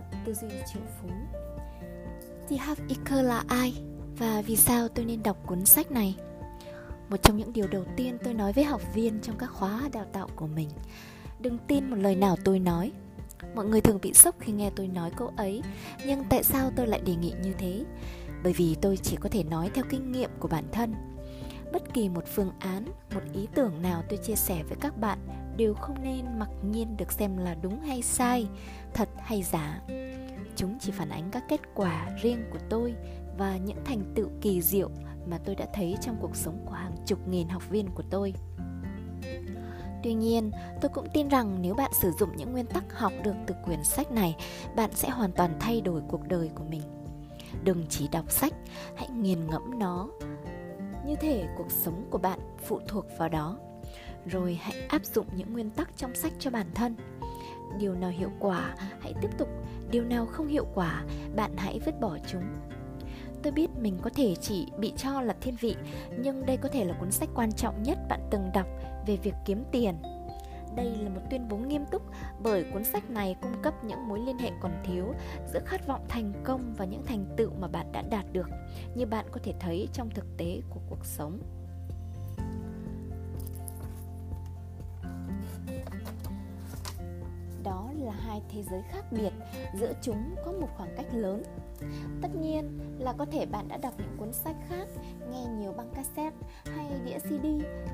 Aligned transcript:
mật 0.00 0.16
tư 0.24 0.34
duy 0.34 0.48
triệu 0.72 0.82
phú 1.00 1.08
The 2.48 2.56
Half 2.56 2.76
Eaker 2.88 3.26
là 3.26 3.44
ai 3.48 3.74
và 4.18 4.42
vì 4.46 4.56
sao 4.56 4.88
tôi 4.88 5.04
nên 5.04 5.22
đọc 5.22 5.36
cuốn 5.46 5.64
sách 5.64 5.90
này? 5.90 6.16
Một 7.08 7.16
trong 7.22 7.36
những 7.36 7.52
điều 7.52 7.66
đầu 7.68 7.84
tiên 7.96 8.18
tôi 8.24 8.34
nói 8.34 8.52
với 8.52 8.64
học 8.64 8.80
viên 8.94 9.20
trong 9.20 9.38
các 9.38 9.50
khóa 9.52 9.88
đào 9.92 10.06
tạo 10.12 10.28
của 10.36 10.46
mình 10.46 10.68
Đừng 11.40 11.58
tin 11.58 11.90
một 11.90 11.96
lời 11.96 12.14
nào 12.14 12.36
tôi 12.44 12.58
nói 12.58 12.92
Mọi 13.54 13.66
người 13.66 13.80
thường 13.80 13.98
bị 14.02 14.14
sốc 14.14 14.34
khi 14.40 14.52
nghe 14.52 14.70
tôi 14.76 14.88
nói 14.88 15.10
câu 15.16 15.32
ấy 15.36 15.62
Nhưng 16.06 16.24
tại 16.30 16.42
sao 16.42 16.70
tôi 16.76 16.86
lại 16.86 17.00
đề 17.06 17.14
nghị 17.14 17.32
như 17.42 17.52
thế? 17.58 17.84
Bởi 18.42 18.52
vì 18.52 18.76
tôi 18.80 18.96
chỉ 18.96 19.16
có 19.16 19.28
thể 19.28 19.44
nói 19.44 19.70
theo 19.74 19.84
kinh 19.90 20.12
nghiệm 20.12 20.30
của 20.38 20.48
bản 20.48 20.64
thân 20.72 20.94
Bất 21.72 21.94
kỳ 21.94 22.08
một 22.08 22.24
phương 22.34 22.50
án, 22.58 22.84
một 23.14 23.22
ý 23.32 23.48
tưởng 23.54 23.82
nào 23.82 24.02
tôi 24.08 24.18
chia 24.18 24.36
sẻ 24.36 24.62
với 24.68 24.76
các 24.80 25.00
bạn 25.00 25.18
đều 25.60 25.74
không 25.74 26.02
nên 26.02 26.38
mặc 26.38 26.48
nhiên 26.70 26.96
được 26.96 27.12
xem 27.12 27.36
là 27.36 27.54
đúng 27.62 27.80
hay 27.80 28.02
sai, 28.02 28.46
thật 28.94 29.08
hay 29.18 29.42
giả. 29.42 29.80
Chúng 30.56 30.78
chỉ 30.80 30.92
phản 30.92 31.08
ánh 31.08 31.30
các 31.32 31.44
kết 31.48 31.60
quả 31.74 32.08
riêng 32.22 32.44
của 32.52 32.58
tôi 32.68 32.94
và 33.38 33.56
những 33.56 33.84
thành 33.84 34.02
tựu 34.14 34.28
kỳ 34.40 34.62
diệu 34.62 34.90
mà 35.26 35.38
tôi 35.38 35.54
đã 35.54 35.66
thấy 35.74 35.96
trong 36.00 36.16
cuộc 36.20 36.36
sống 36.36 36.64
của 36.66 36.72
hàng 36.72 36.96
chục 37.06 37.28
nghìn 37.28 37.48
học 37.48 37.70
viên 37.70 37.90
của 37.94 38.02
tôi. 38.10 38.34
Tuy 40.02 40.14
nhiên, 40.14 40.50
tôi 40.80 40.90
cũng 40.94 41.06
tin 41.14 41.28
rằng 41.28 41.62
nếu 41.62 41.74
bạn 41.74 41.90
sử 42.00 42.10
dụng 42.18 42.36
những 42.36 42.52
nguyên 42.52 42.66
tắc 42.66 42.98
học 42.98 43.12
được 43.24 43.34
từ 43.46 43.54
quyển 43.64 43.84
sách 43.84 44.12
này, 44.12 44.36
bạn 44.76 44.90
sẽ 44.94 45.10
hoàn 45.10 45.32
toàn 45.32 45.56
thay 45.60 45.80
đổi 45.80 46.02
cuộc 46.08 46.28
đời 46.28 46.50
của 46.54 46.64
mình. 46.70 46.82
Đừng 47.64 47.84
chỉ 47.88 48.08
đọc 48.08 48.30
sách, 48.30 48.52
hãy 48.96 49.08
nghiền 49.08 49.46
ngẫm 49.46 49.78
nó. 49.78 50.08
Như 51.06 51.16
thể 51.20 51.48
cuộc 51.58 51.70
sống 51.70 52.06
của 52.10 52.18
bạn 52.18 52.38
phụ 52.66 52.80
thuộc 52.88 53.04
vào 53.18 53.28
đó 53.28 53.58
rồi 54.26 54.58
hãy 54.62 54.86
áp 54.88 55.04
dụng 55.04 55.26
những 55.36 55.52
nguyên 55.52 55.70
tắc 55.70 55.96
trong 55.96 56.14
sách 56.14 56.32
cho 56.38 56.50
bản 56.50 56.66
thân. 56.74 56.96
Điều 57.78 57.94
nào 57.94 58.10
hiệu 58.10 58.30
quả, 58.38 58.74
hãy 59.00 59.14
tiếp 59.22 59.28
tục. 59.38 59.48
Điều 59.90 60.04
nào 60.04 60.26
không 60.26 60.46
hiệu 60.46 60.66
quả, 60.74 61.04
bạn 61.36 61.56
hãy 61.56 61.80
vứt 61.86 62.00
bỏ 62.00 62.18
chúng. 62.26 62.44
Tôi 63.42 63.52
biết 63.52 63.70
mình 63.78 63.98
có 64.02 64.10
thể 64.14 64.34
chỉ 64.40 64.66
bị 64.78 64.92
cho 64.96 65.20
là 65.20 65.34
thiên 65.40 65.56
vị, 65.60 65.76
nhưng 66.18 66.46
đây 66.46 66.56
có 66.56 66.68
thể 66.68 66.84
là 66.84 66.94
cuốn 67.00 67.10
sách 67.10 67.28
quan 67.34 67.52
trọng 67.52 67.82
nhất 67.82 67.98
bạn 68.08 68.20
từng 68.30 68.50
đọc 68.54 68.66
về 69.06 69.16
việc 69.16 69.34
kiếm 69.44 69.64
tiền. 69.72 69.94
Đây 70.76 70.96
là 71.00 71.08
một 71.08 71.20
tuyên 71.30 71.48
bố 71.48 71.56
nghiêm 71.56 71.84
túc, 71.90 72.02
bởi 72.42 72.64
cuốn 72.72 72.84
sách 72.84 73.10
này 73.10 73.36
cung 73.42 73.62
cấp 73.62 73.84
những 73.84 74.08
mối 74.08 74.20
liên 74.20 74.38
hệ 74.38 74.50
còn 74.60 74.72
thiếu 74.84 75.14
giữa 75.52 75.60
khát 75.66 75.86
vọng 75.86 76.04
thành 76.08 76.32
công 76.44 76.74
và 76.76 76.84
những 76.84 77.02
thành 77.06 77.24
tựu 77.36 77.50
mà 77.60 77.68
bạn 77.68 77.92
đã 77.92 78.02
đạt 78.02 78.24
được, 78.32 78.48
như 78.94 79.06
bạn 79.06 79.26
có 79.30 79.40
thể 79.42 79.54
thấy 79.60 79.88
trong 79.92 80.10
thực 80.10 80.26
tế 80.36 80.60
của 80.70 80.80
cuộc 80.88 81.04
sống. 81.04 81.38
Là 88.10 88.16
hai 88.26 88.42
thế 88.48 88.62
giới 88.62 88.82
khác 88.90 89.04
biệt, 89.12 89.32
giữa 89.74 89.92
chúng 90.02 90.34
có 90.44 90.52
một 90.52 90.68
khoảng 90.76 90.94
cách 90.96 91.06
lớn. 91.12 91.42
Tất 92.22 92.28
nhiên 92.40 92.78
là 92.98 93.12
có 93.12 93.24
thể 93.32 93.46
bạn 93.46 93.68
đã 93.68 93.76
đọc 93.76 93.94
những 93.98 94.16
cuốn 94.16 94.32
sách 94.32 94.56
khác, 94.68 94.88
nghe 95.30 95.44
nhiều 95.44 95.72
băng 95.72 95.90
cassette 95.94 96.36
hay 96.64 96.86
đĩa 97.04 97.18
cd 97.18 97.46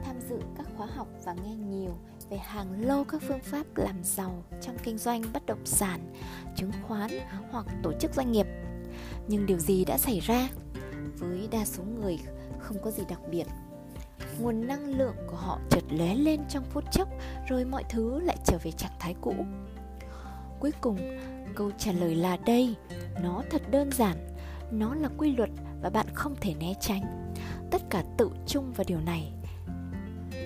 tham 0.04 0.20
dự 0.28 0.38
các 0.56 0.66
khóa 0.76 0.86
học 0.86 1.08
và 1.24 1.34
nghe 1.44 1.54
nhiều 1.54 1.98
về 2.30 2.36
hàng 2.36 2.86
lô 2.86 3.04
các 3.04 3.22
phương 3.28 3.42
pháp 3.42 3.66
làm 3.76 4.04
giàu 4.04 4.42
trong 4.60 4.76
kinh 4.82 4.98
doanh 4.98 5.22
bất 5.32 5.46
động 5.46 5.66
sản, 5.66 6.12
chứng 6.56 6.70
khoán 6.88 7.10
hoặc 7.50 7.66
tổ 7.82 7.92
chức 8.00 8.14
doanh 8.14 8.32
nghiệp. 8.32 8.46
Nhưng 9.28 9.46
điều 9.46 9.58
gì 9.58 9.84
đã 9.84 9.98
xảy 9.98 10.20
ra? 10.20 10.48
Với 11.18 11.48
đa 11.50 11.64
số 11.64 11.82
người 11.84 12.18
không 12.58 12.76
có 12.82 12.90
gì 12.90 13.02
đặc 13.08 13.20
biệt. 13.30 13.46
Nguồn 14.40 14.66
năng 14.66 14.98
lượng 14.98 15.16
của 15.30 15.36
họ 15.36 15.58
chợt 15.70 15.84
lóe 15.90 16.14
lên 16.14 16.40
trong 16.48 16.64
phút 16.64 16.84
chốc, 16.92 17.08
rồi 17.48 17.64
mọi 17.64 17.84
thứ 17.90 18.20
lại 18.20 18.36
trở 18.44 18.58
về 18.62 18.70
trạng 18.70 18.92
thái 18.98 19.14
cũ 19.20 19.34
cuối 20.60 20.72
cùng, 20.80 20.98
câu 21.54 21.70
trả 21.78 21.92
lời 21.92 22.14
là 22.14 22.36
đây. 22.46 22.74
Nó 23.22 23.42
thật 23.50 23.62
đơn 23.70 23.90
giản. 23.92 24.16
Nó 24.70 24.94
là 24.94 25.08
quy 25.18 25.36
luật 25.36 25.50
và 25.82 25.90
bạn 25.90 26.06
không 26.14 26.34
thể 26.40 26.54
né 26.60 26.74
tránh. 26.80 27.34
Tất 27.70 27.82
cả 27.90 28.04
tự 28.16 28.30
chung 28.46 28.72
vào 28.72 28.84
điều 28.88 29.00
này. 29.00 29.32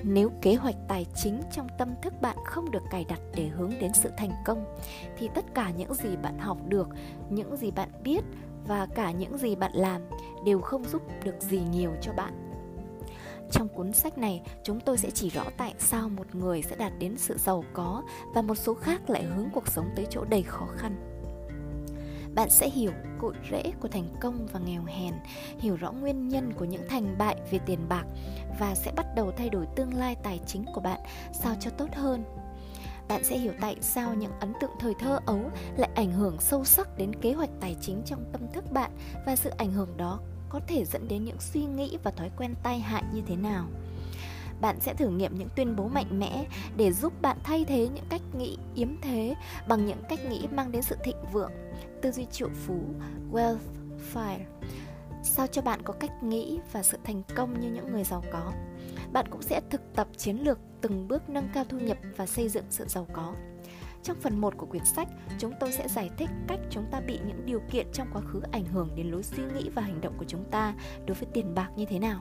Nếu 0.04 0.30
kế 0.42 0.54
hoạch 0.54 0.74
tài 0.88 1.06
chính 1.14 1.40
trong 1.52 1.66
tâm 1.78 1.88
thức 2.02 2.14
bạn 2.20 2.36
không 2.44 2.70
được 2.70 2.82
cài 2.90 3.04
đặt 3.04 3.20
để 3.34 3.46
hướng 3.46 3.72
đến 3.80 3.90
sự 3.94 4.10
thành 4.16 4.32
công, 4.44 4.64
thì 5.18 5.28
tất 5.34 5.44
cả 5.54 5.70
những 5.70 5.94
gì 5.94 6.16
bạn 6.16 6.38
học 6.38 6.58
được, 6.68 6.88
những 7.30 7.56
gì 7.56 7.70
bạn 7.70 7.88
biết 8.02 8.20
và 8.66 8.86
cả 8.86 9.10
những 9.10 9.38
gì 9.38 9.56
bạn 9.56 9.72
làm 9.74 10.02
đều 10.44 10.60
không 10.60 10.84
giúp 10.84 11.02
được 11.24 11.34
gì 11.40 11.60
nhiều 11.70 11.90
cho 12.00 12.12
bạn 12.12 12.49
trong 13.50 13.68
cuốn 13.68 13.92
sách 13.92 14.18
này, 14.18 14.42
chúng 14.62 14.80
tôi 14.80 14.98
sẽ 14.98 15.10
chỉ 15.10 15.30
rõ 15.30 15.44
tại 15.56 15.74
sao 15.78 16.08
một 16.08 16.34
người 16.34 16.62
sẽ 16.62 16.76
đạt 16.76 16.92
đến 16.98 17.18
sự 17.18 17.36
giàu 17.38 17.64
có 17.72 18.02
và 18.34 18.42
một 18.42 18.54
số 18.54 18.74
khác 18.74 19.10
lại 19.10 19.24
hướng 19.24 19.48
cuộc 19.52 19.68
sống 19.68 19.90
tới 19.96 20.06
chỗ 20.10 20.24
đầy 20.24 20.42
khó 20.42 20.66
khăn. 20.76 20.96
Bạn 22.34 22.50
sẽ 22.50 22.70
hiểu 22.70 22.92
cội 23.18 23.34
rễ 23.50 23.62
của 23.80 23.88
thành 23.88 24.14
công 24.20 24.46
và 24.52 24.60
nghèo 24.60 24.84
hèn, 24.84 25.14
hiểu 25.58 25.76
rõ 25.76 25.92
nguyên 25.92 26.28
nhân 26.28 26.52
của 26.52 26.64
những 26.64 26.88
thành 26.88 27.18
bại 27.18 27.36
về 27.50 27.58
tiền 27.66 27.88
bạc 27.88 28.04
và 28.60 28.74
sẽ 28.74 28.92
bắt 28.96 29.06
đầu 29.16 29.32
thay 29.36 29.48
đổi 29.48 29.66
tương 29.76 29.94
lai 29.94 30.16
tài 30.22 30.40
chính 30.46 30.64
của 30.74 30.80
bạn 30.80 31.00
sao 31.32 31.54
cho 31.60 31.70
tốt 31.70 31.88
hơn 31.94 32.24
bạn 33.10 33.24
sẽ 33.24 33.38
hiểu 33.38 33.52
tại 33.60 33.76
sao 33.80 34.14
những 34.14 34.32
ấn 34.40 34.52
tượng 34.60 34.70
thời 34.80 34.94
thơ 34.94 35.18
ấu 35.26 35.50
lại 35.76 35.90
ảnh 35.94 36.12
hưởng 36.12 36.40
sâu 36.40 36.64
sắc 36.64 36.98
đến 36.98 37.14
kế 37.14 37.32
hoạch 37.32 37.50
tài 37.60 37.76
chính 37.80 38.02
trong 38.06 38.24
tâm 38.32 38.40
thức 38.52 38.72
bạn 38.72 38.90
và 39.26 39.36
sự 39.36 39.50
ảnh 39.58 39.72
hưởng 39.72 39.96
đó 39.96 40.20
có 40.50 40.60
thể 40.66 40.84
dẫn 40.84 41.08
đến 41.08 41.24
những 41.24 41.40
suy 41.40 41.64
nghĩ 41.64 41.98
và 42.02 42.10
thói 42.10 42.30
quen 42.36 42.54
tai 42.62 42.80
hại 42.80 43.02
như 43.14 43.22
thế 43.26 43.36
nào? 43.36 43.66
Bạn 44.60 44.80
sẽ 44.80 44.94
thử 44.94 45.08
nghiệm 45.08 45.38
những 45.38 45.48
tuyên 45.56 45.76
bố 45.76 45.88
mạnh 45.88 46.18
mẽ 46.18 46.44
để 46.76 46.92
giúp 46.92 47.22
bạn 47.22 47.38
thay 47.42 47.64
thế 47.64 47.88
những 47.94 48.04
cách 48.08 48.22
nghĩ 48.38 48.58
yếm 48.74 48.88
thế 49.02 49.34
bằng 49.68 49.86
những 49.86 50.02
cách 50.08 50.20
nghĩ 50.30 50.46
mang 50.52 50.72
đến 50.72 50.82
sự 50.82 50.96
thịnh 51.04 51.16
vượng. 51.32 51.52
Tư 52.02 52.12
duy 52.12 52.26
triệu 52.30 52.48
phú 52.66 52.80
wealth 53.32 53.56
fire 54.14 54.44
sao 55.22 55.46
cho 55.46 55.62
bạn 55.62 55.82
có 55.82 55.92
cách 55.92 56.22
nghĩ 56.22 56.58
và 56.72 56.82
sự 56.82 56.98
thành 57.04 57.22
công 57.34 57.60
như 57.60 57.70
những 57.70 57.92
người 57.92 58.04
giàu 58.04 58.24
có? 58.32 58.52
Bạn 59.12 59.26
cũng 59.30 59.42
sẽ 59.42 59.60
thực 59.70 59.80
tập 59.94 60.08
chiến 60.16 60.36
lược 60.36 60.58
từng 60.80 61.08
bước 61.08 61.28
nâng 61.28 61.48
cao 61.54 61.64
thu 61.68 61.78
nhập 61.78 61.98
và 62.16 62.26
xây 62.26 62.48
dựng 62.48 62.64
sự 62.70 62.84
giàu 62.88 63.06
có 63.12 63.34
trong 64.02 64.16
phần 64.20 64.40
1 64.40 64.54
của 64.56 64.66
quyển 64.66 64.84
sách, 64.84 65.08
chúng 65.38 65.52
tôi 65.60 65.72
sẽ 65.72 65.88
giải 65.88 66.10
thích 66.16 66.30
cách 66.48 66.60
chúng 66.70 66.86
ta 66.90 67.00
bị 67.00 67.18
những 67.26 67.46
điều 67.46 67.60
kiện 67.70 67.86
trong 67.92 68.08
quá 68.12 68.22
khứ 68.22 68.40
ảnh 68.52 68.64
hưởng 68.64 68.88
đến 68.96 69.10
lối 69.10 69.22
suy 69.22 69.42
nghĩ 69.54 69.68
và 69.68 69.82
hành 69.82 70.00
động 70.00 70.14
của 70.18 70.24
chúng 70.28 70.44
ta 70.50 70.74
đối 71.06 71.14
với 71.14 71.28
tiền 71.32 71.54
bạc 71.54 71.68
như 71.76 71.84
thế 71.84 71.98
nào. 71.98 72.20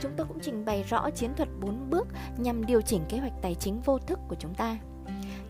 Chúng 0.00 0.12
tôi 0.16 0.26
cũng 0.26 0.38
trình 0.42 0.64
bày 0.64 0.82
rõ 0.82 1.10
chiến 1.10 1.30
thuật 1.36 1.48
4 1.60 1.90
bước 1.90 2.06
nhằm 2.38 2.66
điều 2.66 2.80
chỉnh 2.80 3.02
kế 3.08 3.18
hoạch 3.18 3.32
tài 3.42 3.54
chính 3.54 3.80
vô 3.80 3.98
thức 3.98 4.18
của 4.28 4.36
chúng 4.38 4.54
ta. 4.54 4.78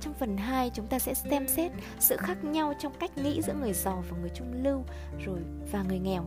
Trong 0.01 0.15
phần 0.15 0.37
2, 0.37 0.71
chúng 0.75 0.87
ta 0.87 0.99
sẽ 0.99 1.15
xem 1.15 1.49
xét 1.49 1.73
sự 1.99 2.17
khác 2.17 2.45
nhau 2.45 2.73
trong 2.79 2.93
cách 3.01 3.19
nghĩ 3.19 3.43
giữa 3.43 3.55
người 3.55 3.73
giàu 3.73 4.05
và 4.11 4.17
người 4.19 4.31
trung 4.35 4.63
lưu 4.63 4.85
rồi 5.25 5.41
và 5.73 5.83
người 5.83 5.99
nghèo 5.99 6.25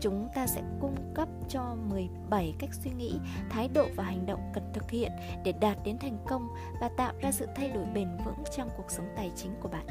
chúng 0.00 0.28
ta 0.34 0.46
sẽ 0.46 0.62
cung 0.80 0.96
cấp 1.14 1.28
cho 1.48 1.76
17 1.90 2.54
cách 2.58 2.70
suy 2.84 2.90
nghĩ, 2.90 3.18
thái 3.50 3.68
độ 3.68 3.86
và 3.96 4.04
hành 4.04 4.26
động 4.26 4.40
cần 4.54 4.70
thực 4.72 4.90
hiện 4.90 5.12
để 5.44 5.52
đạt 5.60 5.78
đến 5.84 5.98
thành 5.98 6.18
công 6.28 6.48
và 6.80 6.90
tạo 6.96 7.12
ra 7.20 7.32
sự 7.32 7.46
thay 7.56 7.68
đổi 7.68 7.84
bền 7.94 8.08
vững 8.24 8.44
trong 8.56 8.68
cuộc 8.76 8.90
sống 8.90 9.06
tài 9.16 9.30
chính 9.36 9.52
của 9.60 9.68
bạn. 9.68 9.86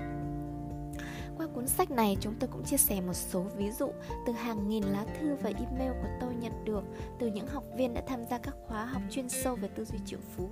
Qua 1.37 1.47
cuốn 1.47 1.67
sách 1.67 1.91
này, 1.91 2.17
chúng 2.19 2.33
tôi 2.39 2.49
cũng 2.53 2.63
chia 2.63 2.77
sẻ 2.77 3.01
một 3.01 3.13
số 3.13 3.41
ví 3.57 3.71
dụ 3.71 3.91
từ 4.25 4.33
hàng 4.33 4.69
nghìn 4.69 4.83
lá 4.83 5.05
thư 5.19 5.35
và 5.35 5.51
email 5.59 5.91
của 6.01 6.07
tôi 6.21 6.35
nhận 6.35 6.65
được 6.65 6.83
từ 7.19 7.27
những 7.27 7.47
học 7.47 7.63
viên 7.77 7.93
đã 7.93 8.01
tham 8.07 8.25
gia 8.25 8.37
các 8.37 8.55
khóa 8.67 8.85
học 8.85 9.01
chuyên 9.09 9.29
sâu 9.29 9.55
về 9.55 9.67
tư 9.67 9.85
duy 9.85 9.97
triệu 10.05 10.19
phú 10.35 10.49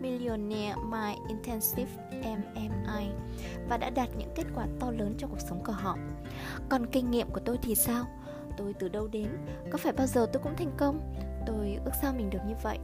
Millionaire 0.00 0.74
My 0.88 1.14
Intensive 1.28 1.90
MMI 2.10 3.08
và 3.68 3.76
đã 3.76 3.90
đạt 3.90 4.08
những 4.18 4.32
kết 4.34 4.44
quả 4.54 4.66
to 4.80 4.90
lớn 4.90 5.14
trong 5.18 5.30
cuộc 5.30 5.40
sống 5.48 5.64
của 5.64 5.72
họ. 5.72 5.98
Còn 6.68 6.86
kinh 6.86 7.10
nghiệm 7.10 7.30
của 7.30 7.40
tôi 7.44 7.58
thì 7.62 7.74
sao? 7.74 8.06
Tôi 8.58 8.74
từ 8.78 8.88
đâu 8.88 9.08
đến. 9.08 9.28
Có 9.70 9.78
phải 9.78 9.92
bao 9.92 10.06
giờ 10.06 10.26
tôi 10.32 10.42
cũng 10.42 10.56
thành 10.56 10.72
công? 10.76 11.14
Tôi 11.46 11.78
ước 11.84 11.92
sao 12.02 12.12
mình 12.12 12.30
được 12.30 12.38
như 12.48 12.54
vậy. 12.62 12.78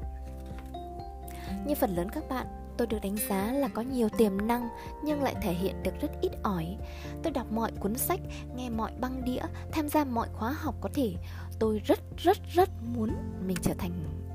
Như 1.66 1.74
phần 1.74 1.94
lớn 1.94 2.08
các 2.08 2.28
bạn, 2.28 2.46
tôi 2.76 2.86
được 2.86 2.98
đánh 3.02 3.16
giá 3.28 3.52
là 3.52 3.68
có 3.68 3.82
nhiều 3.82 4.08
tiềm 4.08 4.46
năng 4.46 4.68
nhưng 5.04 5.22
lại 5.22 5.34
thể 5.42 5.52
hiện 5.52 5.82
được 5.82 5.94
rất 6.00 6.10
ít 6.20 6.32
ỏi. 6.42 6.76
Tôi 7.22 7.32
đọc 7.32 7.52
mọi 7.52 7.72
cuốn 7.80 7.94
sách, 7.94 8.20
nghe 8.56 8.70
mọi 8.70 8.92
băng 9.00 9.24
đĩa, 9.24 9.42
tham 9.72 9.88
gia 9.88 10.04
mọi 10.04 10.28
khóa 10.32 10.52
học 10.52 10.74
có 10.80 10.88
thể. 10.94 11.14
Tôi 11.58 11.82
rất 11.84 12.00
rất 12.16 12.36
rất 12.54 12.68
muốn 12.82 13.10
mình 13.46 13.56
trở 13.62 13.74
thành, 13.78 13.92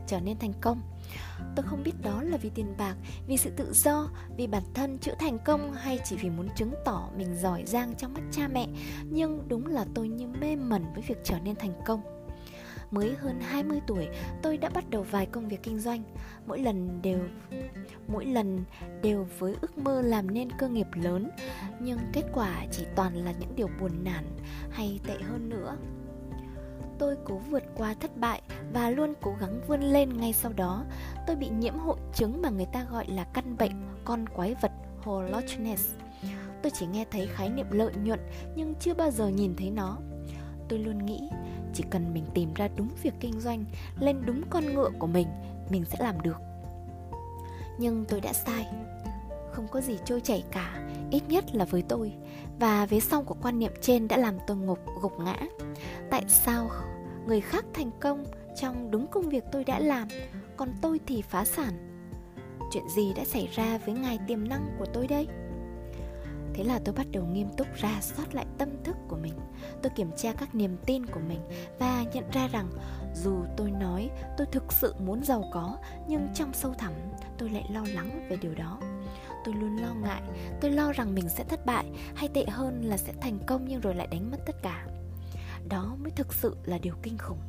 trở 0.07 0.19
nên 0.19 0.39
thành 0.39 0.53
công 0.61 0.81
tôi 1.55 1.65
không 1.65 1.83
biết 1.83 2.01
đó 2.01 2.21
là 2.23 2.37
vì 2.37 2.49
tiền 2.49 2.73
bạc 2.77 2.95
vì 3.27 3.37
sự 3.37 3.49
tự 3.49 3.73
do 3.73 4.09
vì 4.37 4.47
bản 4.47 4.63
thân 4.73 4.97
chữ 4.97 5.11
thành 5.19 5.37
công 5.45 5.73
hay 5.73 5.99
chỉ 6.05 6.15
vì 6.15 6.29
muốn 6.29 6.47
chứng 6.55 6.73
tỏ 6.85 7.09
mình 7.17 7.35
giỏi 7.35 7.63
giang 7.65 7.93
trong 7.97 8.13
mắt 8.13 8.21
cha 8.31 8.47
mẹ. 8.47 8.67
Nhưng 9.09 9.47
đúng 9.47 9.67
là 9.67 9.85
tôi 9.93 10.07
như 10.07 10.27
mê 10.27 10.55
mẩn 10.55 10.83
với 10.93 11.03
việc 11.07 11.17
trở 11.23 11.39
nên 11.39 11.55
thành 11.55 11.73
công. 11.85 12.01
Mới 12.91 13.15
hơn 13.19 13.39
20 13.41 13.79
tuổi, 13.87 14.07
tôi 14.41 14.57
đã 14.57 14.69
bắt 14.69 14.89
đầu 14.89 15.05
vài 15.11 15.25
công 15.25 15.47
việc 15.47 15.63
kinh 15.63 15.79
doanh. 15.79 16.03
Mỗi 16.45 16.59
lần 16.59 17.01
đều 17.01 17.19
mỗi 18.07 18.25
lần 18.25 18.63
đều 19.01 19.27
với 19.39 19.55
ước 19.61 19.77
mơ 19.77 20.01
làm 20.01 20.33
nên 20.33 20.49
cơ 20.51 20.69
nghiệp 20.69 20.87
lớn, 20.93 21.29
nhưng 21.81 21.99
kết 22.13 22.23
quả 22.33 22.65
chỉ 22.71 22.85
toàn 22.95 23.25
là 23.25 23.33
những 23.39 23.55
điều 23.55 23.69
buồn 23.79 24.03
nản 24.03 24.25
hay 24.71 24.99
tệ 25.07 25.17
hơn 25.21 25.49
nữa 25.49 25.75
tôi 26.99 27.15
cố 27.25 27.37
vượt 27.37 27.63
qua 27.75 27.95
thất 27.99 28.17
bại 28.17 28.41
và 28.73 28.89
luôn 28.89 29.13
cố 29.21 29.35
gắng 29.39 29.61
vươn 29.67 29.81
lên 29.81 30.17
ngay 30.17 30.33
sau 30.33 30.53
đó. 30.53 30.85
Tôi 31.27 31.35
bị 31.35 31.49
nhiễm 31.49 31.77
hội 31.77 31.97
chứng 32.13 32.41
mà 32.41 32.49
người 32.49 32.67
ta 32.73 32.83
gọi 32.91 33.07
là 33.07 33.23
căn 33.23 33.57
bệnh 33.57 33.71
con 34.05 34.29
quái 34.29 34.55
vật 34.61 34.71
Holochness. 35.03 35.89
tôi 36.63 36.71
chỉ 36.75 36.85
nghe 36.85 37.05
thấy 37.11 37.27
khái 37.27 37.49
niệm 37.49 37.71
lợi 37.71 37.93
nhuận 38.03 38.19
nhưng 38.55 38.75
chưa 38.79 38.93
bao 38.93 39.11
giờ 39.11 39.27
nhìn 39.27 39.55
thấy 39.55 39.71
nó. 39.71 39.97
Tôi 40.69 40.79
luôn 40.79 41.05
nghĩ 41.05 41.29
chỉ 41.73 41.83
cần 41.89 42.13
mình 42.13 42.25
tìm 42.33 42.53
ra 42.53 42.67
đúng 42.75 42.89
việc 43.03 43.13
kinh 43.19 43.39
doanh, 43.39 43.65
lên 43.99 44.25
đúng 44.25 44.41
con 44.49 44.73
ngựa 44.73 44.89
của 44.99 45.07
mình, 45.07 45.27
mình 45.69 45.85
sẽ 45.85 45.97
làm 45.99 46.21
được. 46.21 46.37
Nhưng 47.79 48.05
tôi 48.05 48.21
đã 48.21 48.33
sai. 48.33 48.67
Không 49.51 49.67
có 49.67 49.81
gì 49.81 49.97
trôi 50.05 50.21
chảy 50.21 50.43
cả, 50.51 50.89
ít 51.11 51.23
nhất 51.27 51.55
là 51.55 51.65
với 51.65 51.81
tôi. 51.81 52.13
Và 52.59 52.85
vế 52.85 52.99
sau 52.99 53.23
của 53.23 53.35
quan 53.41 53.59
niệm 53.59 53.71
trên 53.81 54.07
đã 54.07 54.17
làm 54.17 54.37
tôi 54.47 54.57
ngục 54.57 54.79
gục 55.01 55.19
ngã. 55.19 55.35
Tại 56.09 56.23
sao 56.27 56.69
người 57.29 57.41
khác 57.41 57.65
thành 57.73 57.91
công 57.99 58.23
trong 58.55 58.91
đúng 58.91 59.07
công 59.07 59.29
việc 59.29 59.43
tôi 59.51 59.63
đã 59.63 59.79
làm, 59.79 60.07
còn 60.57 60.69
tôi 60.81 60.99
thì 61.07 61.21
phá 61.21 61.45
sản? 61.45 61.73
Chuyện 62.71 62.83
gì 62.95 63.13
đã 63.15 63.25
xảy 63.25 63.49
ra 63.55 63.77
với 63.77 63.95
ngài 63.95 64.19
tiềm 64.27 64.47
năng 64.47 64.75
của 64.79 64.85
tôi 64.93 65.07
đây? 65.07 65.27
Thế 66.53 66.63
là 66.63 66.79
tôi 66.85 66.95
bắt 66.95 67.07
đầu 67.11 67.23
nghiêm 67.25 67.47
túc 67.57 67.67
ra 67.75 68.01
soát 68.01 68.35
lại 68.35 68.45
tâm 68.57 68.69
thức 68.83 68.95
của 69.07 69.17
mình 69.17 69.33
Tôi 69.81 69.91
kiểm 69.95 70.11
tra 70.17 70.33
các 70.33 70.55
niềm 70.55 70.77
tin 70.85 71.05
của 71.05 71.19
mình 71.27 71.39
Và 71.79 72.03
nhận 72.13 72.23
ra 72.33 72.47
rằng 72.47 72.69
dù 73.15 73.35
tôi 73.57 73.71
nói 73.71 74.09
tôi 74.37 74.47
thực 74.51 74.73
sự 74.73 74.93
muốn 75.05 75.23
giàu 75.23 75.43
có 75.53 75.77
Nhưng 76.07 76.27
trong 76.35 76.53
sâu 76.53 76.73
thẳm 76.73 76.93
tôi 77.37 77.49
lại 77.49 77.63
lo 77.71 77.83
lắng 77.93 78.27
về 78.29 78.37
điều 78.41 78.55
đó 78.55 78.79
Tôi 79.45 79.53
luôn 79.53 79.77
lo 79.77 79.93
ngại 79.93 80.21
Tôi 80.61 80.71
lo 80.71 80.91
rằng 80.91 81.15
mình 81.15 81.29
sẽ 81.29 81.43
thất 81.43 81.65
bại 81.65 81.85
Hay 82.15 82.29
tệ 82.33 82.45
hơn 82.49 82.81
là 82.85 82.97
sẽ 82.97 83.13
thành 83.21 83.39
công 83.47 83.65
nhưng 83.67 83.81
rồi 83.81 83.95
lại 83.95 84.07
đánh 84.07 84.31
mất 84.31 84.37
tất 84.45 84.55
cả 84.61 84.85
đó 85.69 85.95
mới 86.01 86.11
thực 86.11 86.33
sự 86.33 86.55
là 86.65 86.77
điều 86.77 86.93
kinh 87.03 87.17
khủng. 87.17 87.39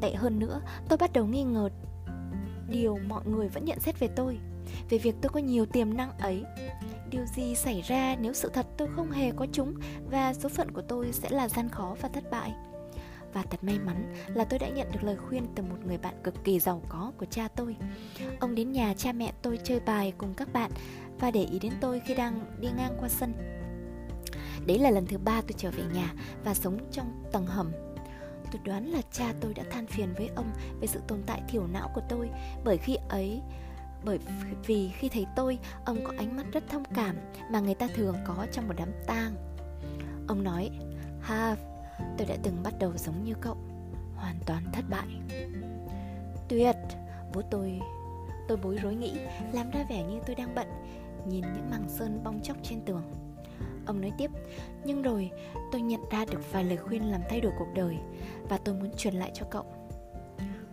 Tệ 0.00 0.14
hơn 0.14 0.38
nữa, 0.38 0.60
tôi 0.88 0.98
bắt 0.98 1.12
đầu 1.12 1.26
nghi 1.26 1.42
ngờ 1.42 1.68
điều 2.68 2.98
mọi 3.08 3.26
người 3.26 3.48
vẫn 3.48 3.64
nhận 3.64 3.80
xét 3.80 3.98
về 3.98 4.08
tôi, 4.08 4.38
về 4.90 4.98
việc 4.98 5.14
tôi 5.22 5.30
có 5.30 5.40
nhiều 5.40 5.66
tiềm 5.66 5.96
năng 5.96 6.18
ấy. 6.18 6.44
Điều 7.10 7.26
gì 7.36 7.54
xảy 7.54 7.82
ra 7.82 8.16
nếu 8.20 8.32
sự 8.32 8.50
thật 8.54 8.66
tôi 8.76 8.88
không 8.96 9.10
hề 9.10 9.30
có 9.30 9.46
chúng 9.52 9.74
và 10.10 10.34
số 10.34 10.48
phận 10.48 10.70
của 10.70 10.82
tôi 10.82 11.12
sẽ 11.12 11.30
là 11.30 11.48
gian 11.48 11.68
khó 11.68 11.96
và 12.00 12.08
thất 12.08 12.30
bại? 12.30 12.52
Và 13.32 13.42
thật 13.42 13.64
may 13.64 13.78
mắn 13.78 14.14
là 14.34 14.44
tôi 14.44 14.58
đã 14.58 14.68
nhận 14.68 14.92
được 14.92 15.02
lời 15.02 15.16
khuyên 15.16 15.46
từ 15.54 15.62
một 15.62 15.76
người 15.86 15.98
bạn 15.98 16.14
cực 16.24 16.44
kỳ 16.44 16.60
giàu 16.60 16.82
có 16.88 17.12
của 17.18 17.26
cha 17.26 17.48
tôi. 17.48 17.76
Ông 18.40 18.54
đến 18.54 18.72
nhà 18.72 18.94
cha 18.96 19.12
mẹ 19.12 19.32
tôi 19.42 19.58
chơi 19.64 19.80
bài 19.80 20.12
cùng 20.18 20.34
các 20.34 20.52
bạn 20.52 20.70
và 21.20 21.30
để 21.30 21.44
ý 21.44 21.58
đến 21.58 21.72
tôi 21.80 22.00
khi 22.00 22.14
đang 22.14 22.40
đi 22.60 22.68
ngang 22.76 22.96
qua 23.00 23.08
sân 23.08 23.32
đấy 24.66 24.78
là 24.78 24.90
lần 24.90 25.06
thứ 25.06 25.18
ba 25.18 25.40
tôi 25.40 25.54
trở 25.56 25.70
về 25.70 25.84
nhà 25.94 26.12
và 26.44 26.54
sống 26.54 26.78
trong 26.90 27.22
tầng 27.32 27.46
hầm. 27.46 27.72
Tôi 28.52 28.60
đoán 28.64 28.86
là 28.86 29.00
cha 29.12 29.32
tôi 29.40 29.54
đã 29.54 29.62
than 29.70 29.86
phiền 29.86 30.14
với 30.16 30.30
ông 30.36 30.50
về 30.80 30.86
sự 30.86 31.00
tồn 31.08 31.22
tại 31.26 31.42
thiểu 31.48 31.66
não 31.66 31.90
của 31.94 32.02
tôi, 32.08 32.30
bởi 32.64 32.78
khi 32.78 32.96
ấy, 33.08 33.40
bởi 34.04 34.18
vì 34.66 34.90
khi 34.98 35.08
thấy 35.08 35.26
tôi, 35.36 35.58
ông 35.84 36.04
có 36.04 36.12
ánh 36.18 36.36
mắt 36.36 36.46
rất 36.52 36.64
thông 36.68 36.84
cảm 36.94 37.16
mà 37.50 37.60
người 37.60 37.74
ta 37.74 37.88
thường 37.94 38.16
có 38.26 38.46
trong 38.52 38.68
một 38.68 38.74
đám 38.76 38.88
tang. 39.06 39.34
Ông 40.28 40.44
nói, 40.44 40.70
ha, 41.20 41.56
tôi 42.18 42.26
đã 42.26 42.36
từng 42.42 42.62
bắt 42.62 42.74
đầu 42.78 42.92
giống 42.96 43.24
như 43.24 43.34
cậu, 43.40 43.56
hoàn 44.16 44.36
toàn 44.46 44.64
thất 44.72 44.84
bại. 44.90 45.06
Tuyệt. 46.48 46.76
Bố 47.34 47.42
tôi 47.50 47.80
tôi 48.48 48.58
bối 48.62 48.78
rối 48.82 48.94
nghĩ, 48.94 49.12
làm 49.52 49.70
ra 49.70 49.84
vẻ 49.90 50.04
như 50.04 50.20
tôi 50.26 50.36
đang 50.36 50.54
bận, 50.54 50.68
nhìn 51.26 51.44
những 51.54 51.70
mảng 51.70 51.88
sơn 51.88 52.20
bong 52.24 52.40
chóc 52.42 52.56
trên 52.62 52.80
tường. 52.80 53.23
Ông 53.86 54.00
nói 54.00 54.12
tiếp 54.18 54.30
Nhưng 54.84 55.02
rồi 55.02 55.30
tôi 55.72 55.80
nhận 55.80 56.00
ra 56.10 56.24
được 56.24 56.52
vài 56.52 56.64
lời 56.64 56.76
khuyên 56.76 57.10
làm 57.10 57.20
thay 57.28 57.40
đổi 57.40 57.52
cuộc 57.58 57.68
đời 57.74 57.96
Và 58.48 58.58
tôi 58.58 58.74
muốn 58.74 58.90
truyền 58.96 59.14
lại 59.14 59.30
cho 59.34 59.46
cậu. 59.50 59.64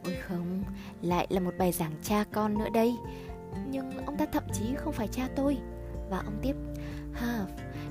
Ôi 0.04 0.16
không, 0.22 0.63
lại 1.02 1.28
là 1.30 1.40
một 1.40 1.54
bài 1.58 1.72
giảng 1.72 1.94
cha 2.04 2.24
con 2.31 2.58
nữa 2.58 2.69
đây. 2.74 2.96
Nhưng 3.69 4.06
ông 4.06 4.18
ta 4.18 4.25
thậm 4.25 4.44
chí 4.54 4.75
không 4.75 4.94
phải 4.94 5.08
cha 5.08 5.28
tôi. 5.36 5.58
Và 6.10 6.18
ông 6.18 6.40
tiếp 6.42 6.56
Ha, 7.13 7.46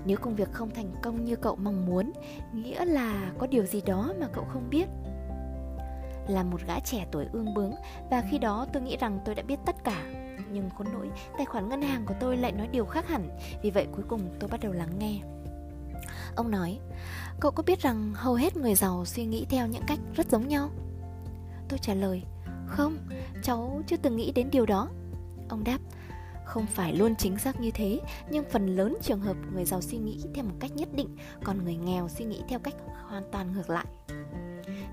nếu 0.04 0.16
công 0.16 0.36
việc 0.36 0.52
không 0.52 0.70
thành 0.70 0.92
công 1.02 1.24
như 1.24 1.36
cậu 1.36 1.56
mong 1.56 1.86
muốn 1.86 2.12
Nghĩa 2.52 2.84
là 2.84 3.32
có 3.38 3.46
điều 3.46 3.66
gì 3.66 3.80
đó 3.86 4.12
mà 4.20 4.26
cậu 4.32 4.44
không 4.44 4.70
biết. 4.70 4.86
Là 6.28 6.42
một 6.42 6.60
gã 6.66 6.80
trẻ 6.80 7.06
tuổi 7.12 7.26
ương 7.32 7.54
bướng 7.54 7.72
Và 8.10 8.22
khi 8.30 8.38
đó 8.38 8.66
tôi 8.72 8.82
nghĩ 8.82 8.96
rằng 8.96 9.18
tôi 9.24 9.34
đã 9.34 9.42
biết 9.42 9.58
tất 9.66 9.84
cả 9.84 10.19
nhưng 10.52 10.70
khốn 10.70 10.86
nỗi, 10.92 11.10
tài 11.36 11.46
khoản 11.46 11.68
ngân 11.68 11.82
hàng 11.82 12.06
của 12.06 12.14
tôi 12.20 12.36
lại 12.36 12.52
nói 12.52 12.68
điều 12.72 12.86
khác 12.86 13.08
hẳn. 13.08 13.38
Vì 13.62 13.70
vậy 13.70 13.86
cuối 13.92 14.04
cùng 14.08 14.36
tôi 14.40 14.50
bắt 14.50 14.60
đầu 14.60 14.72
lắng 14.72 14.98
nghe. 14.98 15.20
Ông 16.36 16.50
nói, 16.50 16.78
cậu 17.40 17.50
có 17.50 17.62
biết 17.62 17.80
rằng 17.80 18.12
hầu 18.14 18.34
hết 18.34 18.56
người 18.56 18.74
giàu 18.74 19.04
suy 19.04 19.24
nghĩ 19.24 19.46
theo 19.50 19.66
những 19.66 19.82
cách 19.86 19.98
rất 20.14 20.30
giống 20.30 20.48
nhau? 20.48 20.70
Tôi 21.68 21.78
trả 21.78 21.94
lời, 21.94 22.22
không, 22.66 22.96
cháu 23.42 23.82
chưa 23.86 23.96
từng 23.96 24.16
nghĩ 24.16 24.32
đến 24.32 24.48
điều 24.52 24.66
đó. 24.66 24.88
Ông 25.48 25.64
đáp, 25.64 25.78
không 26.44 26.66
phải 26.66 26.94
luôn 26.94 27.16
chính 27.16 27.38
xác 27.38 27.60
như 27.60 27.70
thế, 27.70 28.00
nhưng 28.30 28.44
phần 28.50 28.76
lớn 28.76 28.96
trường 29.02 29.20
hợp 29.20 29.36
người 29.54 29.64
giàu 29.64 29.80
suy 29.80 29.98
nghĩ 29.98 30.24
theo 30.34 30.44
một 30.44 30.54
cách 30.60 30.70
nhất 30.76 30.88
định, 30.94 31.16
còn 31.44 31.64
người 31.64 31.76
nghèo 31.76 32.08
suy 32.08 32.24
nghĩ 32.24 32.42
theo 32.48 32.58
cách 32.58 32.74
hoàn 33.08 33.22
toàn 33.32 33.52
ngược 33.52 33.70
lại. 33.70 33.86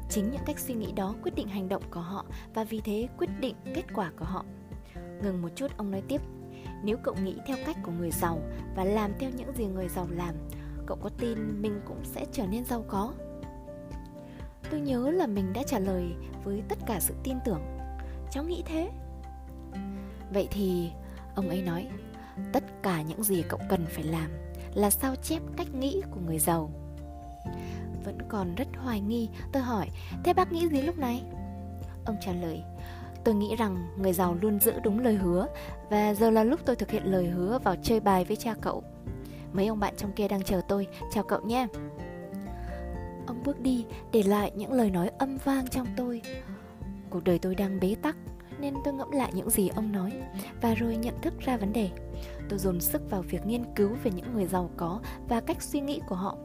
Chính 0.09 0.31
những 0.31 0.42
cách 0.45 0.59
suy 0.59 0.74
nghĩ 0.74 0.92
đó 0.92 1.15
quyết 1.24 1.36
định 1.36 1.48
hành 1.48 1.69
động 1.69 1.83
của 1.92 2.00
họ, 2.00 2.25
và 2.54 2.63
vì 2.63 2.81
thế 2.81 3.07
quyết 3.18 3.30
định 3.39 3.56
kết 3.75 3.83
quả 3.95 4.12
của 4.19 4.25
họ. 4.25 4.45
Ngừng 5.22 5.42
một 5.42 5.50
chút, 5.56 5.78
ông 5.78 5.92
nói 5.92 6.04
tiếp. 6.08 6.22
Nếu 6.84 6.98
cậu 7.04 7.16
nghĩ 7.24 7.36
theo 7.48 7.58
cách 7.66 7.78
của 7.84 7.92
người 7.92 8.12
giàu 8.12 8.42
Và 8.75 8.84
làm 8.84 9.12
theo 9.19 9.30
những 9.38 9.54
gì 9.54 9.66
người 9.66 9.88
giàu 9.88 10.08
làm, 10.12 10.36
Cậu 10.86 10.98
có 11.02 11.10
tin 11.10 11.62
mình 11.62 11.81
cũng 11.86 12.00
sẽ 12.04 12.25
trở 12.31 12.46
nên 12.48 12.66
giàu 12.66 12.86
có? 12.88 13.14
Tôi 14.72 14.80
nhớ 14.80 15.12
là 15.12 15.28
mình 15.28 15.54
đã 15.54 15.64
trả 15.64 15.80
lời 15.80 16.14
với 16.44 16.64
tất 16.69 16.78
cả 16.88 17.00
sự 17.00 17.14
tin 17.24 17.38
tưởng. 17.46 17.62
Cháu 18.31 18.44
nghĩ 18.44 18.64
thế. 18.66 18.90
Vậy 20.34 20.48
thì, 20.52 20.92
ông 21.36 21.50
ấy 21.50 21.62
nói, 21.62 21.88
Tất 22.54 22.64
cả 22.84 23.02
những 23.02 23.24
gì 23.24 23.44
cậu 23.50 23.60
cần 23.69 23.86
phải 23.86 24.04
làm 24.04 24.31
Là 24.74 24.90
sao 24.90 25.16
chép 25.16 25.42
cách 25.58 25.74
nghĩ 25.74 26.02
của 26.12 26.19
người 26.25 26.40
giàu? 26.40 26.72
Vẫn 28.04 28.18
còn 28.30 28.56
rất 28.56 28.68
hoài 28.75 29.02
nghi, 29.02 29.30
Tôi 29.54 29.64
hỏi, 29.64 29.90
Thế 30.24 30.34
bác 30.34 30.52
nghĩ 30.52 30.68
gì 30.68 30.81
lúc 30.81 30.98
này? 30.98 31.24
Ông 32.06 32.16
trả 32.22 32.34
lời 32.34 32.64
Tôi 33.28 33.36
nghĩ 33.36 33.56
rằng 33.56 33.88
người 33.98 34.14
giàu 34.14 34.38
luôn 34.42 34.60
giữ 34.60 34.74
đúng 34.84 35.00
lời 35.00 35.16
hứa, 35.16 35.48
Và 35.90 36.14
giờ 36.14 36.30
là 36.30 36.44
lúc 36.44 36.60
tôi 36.66 36.76
thực 36.76 36.92
hiện 36.92 37.04
lời 37.06 37.28
hứa 37.28 37.60
vào 37.64 37.76
chơi 37.84 38.00
bài 38.00 38.26
với 38.26 38.38
cha 38.38 38.54
cậu. 38.62 38.84
Mấy 39.54 39.68
ông 39.68 39.80
bạn 39.80 39.94
trong 39.98 40.12
kia 40.12 40.28
đang 40.28 40.44
chờ 40.44 40.62
tôi. 40.68 40.88
Chào 41.12 41.24
cậu 41.24 41.42
nhé 41.42 41.68
Ông 43.28 43.44
bước 43.44 43.60
đi, 43.60 43.86
để 44.12 44.24
lại 44.24 44.52
những 44.56 44.74
lời 44.74 44.90
nói 44.90 45.12
âm 45.18 45.38
vang 45.44 45.68
trong 45.68 45.88
tôi. 45.98 46.22
Cuộc 47.10 47.24
đời 47.24 47.40
tôi 47.40 47.56
đang 47.56 47.80
bế 47.80 47.96
tắc, 48.02 48.16
Nên 48.60 48.74
tôi 48.86 48.94
ngẫm 48.94 49.12
lại 49.12 49.32
những 49.34 49.50
gì 49.50 49.68
ông 49.68 49.92
nói, 49.92 50.12
Và 50.62 50.74
rồi 50.74 50.96
nhận 50.96 51.22
thức 51.22 51.34
ra 51.40 51.58
vấn 51.58 51.74
đề. 51.74 51.90
Tôi 52.50 52.60
dồn 52.60 52.80
sức 52.80 53.02
vào 53.10 53.22
việc 53.22 53.46
nghiên 53.46 53.64
cứu 53.76 53.90
về 54.04 54.12
những 54.16 54.34
người 54.34 54.46
giàu 54.46 54.69
có 54.78 55.02
Và 55.30 55.42
cách 55.42 55.62
suy 55.62 55.80
nghĩ 55.80 56.02
của 56.10 56.16
họ. 56.16 56.38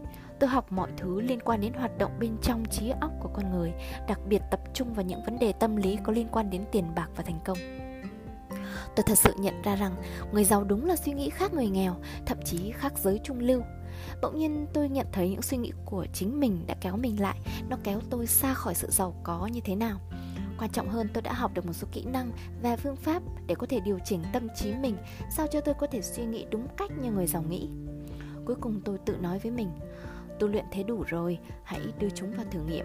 Tôi 0.43 0.49
học 0.49 0.73
mọi 0.73 0.91
thứ 0.97 1.21
liên 1.21 1.41
quan 1.45 1.61
đến 1.61 1.73
hoạt 1.73 1.99
động 1.99 2.13
bên 2.21 2.37
trong 2.43 2.65
trí 2.71 2.91
óc 3.01 3.11
của 3.21 3.29
con 3.35 3.51
người, 3.51 3.73
đặc 4.09 4.21
biệt 4.29 4.43
tập 4.51 4.61
trung 4.75 4.95
vào 4.95 5.05
những 5.05 5.25
vấn 5.25 5.39
đề 5.39 5.53
tâm 5.53 5.77
lý 5.77 5.99
có 6.03 6.13
liên 6.13 6.29
quan 6.33 6.51
đến 6.51 6.65
tiền 6.73 6.85
bạc 6.95 7.09
và 7.17 7.25
thành 7.25 7.39
công. 7.45 7.59
Tôi 8.97 9.05
thật 9.07 9.19
sự 9.19 9.35
nhận 9.39 9.63
ra 9.63 9.77
rằng 9.77 9.95
người 10.33 10.45
giàu 10.45 10.65
đúng 10.65 10.87
là 10.87 10.97
suy 10.97 11.13
nghĩ 11.13 11.31
khác 11.31 11.55
người 11.55 11.69
nghèo, 11.69 11.97
thậm 12.27 12.39
chí 12.45 12.73
khác 12.73 12.93
giới 12.99 13.21
trung 13.25 13.41
lưu. 13.41 13.63
Bỗng 14.23 14.39
nhiên 14.39 14.67
tôi 14.73 14.89
nhận 14.89 15.07
thấy 15.13 15.31
những 15.31 15.43
suy 15.43 15.57
nghĩ 15.57 15.73
của 15.85 16.07
chính 16.13 16.41
mình 16.41 16.65
đã 16.67 16.75
kéo 16.81 16.97
mình 16.97 17.21
lại, 17.21 17.39
nó 17.69 17.77
kéo 17.85 18.01
tôi 18.11 18.27
xa 18.27 18.55
khỏi 18.55 18.75
sự 18.75 18.89
giàu 18.91 19.15
có 19.23 19.47
như 19.47 19.61
thế 19.65 19.75
nào. 19.75 20.01
Quan 20.59 20.71
trọng 20.71 20.89
hơn 20.89 21.09
tôi 21.15 21.23
đã 21.23 21.33
học 21.33 21.51
được 21.55 21.67
một 21.67 21.73
số 21.73 21.89
kỹ 21.93 22.05
năng 22.05 22.33
và 22.63 22.77
phương 22.77 22.97
pháp 22.97 23.23
để 23.47 23.55
có 23.55 23.67
thể 23.67 23.81
điều 23.81 23.99
chỉnh 24.05 24.23
tâm 24.33 24.49
trí 24.57 24.75
mình 24.75 24.97
sao 25.37 25.47
cho 25.47 25.61
tôi 25.61 25.75
có 25.75 25.87
thể 25.87 26.03
suy 26.03 26.25
nghĩ 26.25 26.47
đúng 26.51 26.67
cách 26.77 26.91
như 27.03 27.11
người 27.11 27.27
giàu 27.27 27.43
nghĩ. 27.43 27.69
Cuối 28.45 28.57
cùng 28.61 28.81
tôi 28.85 28.99
tự 29.07 29.17
nói 29.17 29.39
với 29.39 29.53
mình, 29.53 29.71
tu 30.43 30.49
luyện 30.49 30.65
thế 30.71 30.83
đủ 30.83 31.05
rồi, 31.07 31.39
hãy 31.65 31.81
đưa 31.99 32.11
chúng 32.11 32.33
vào 32.37 32.47
thử 32.51 32.61
nghiệm. 32.61 32.85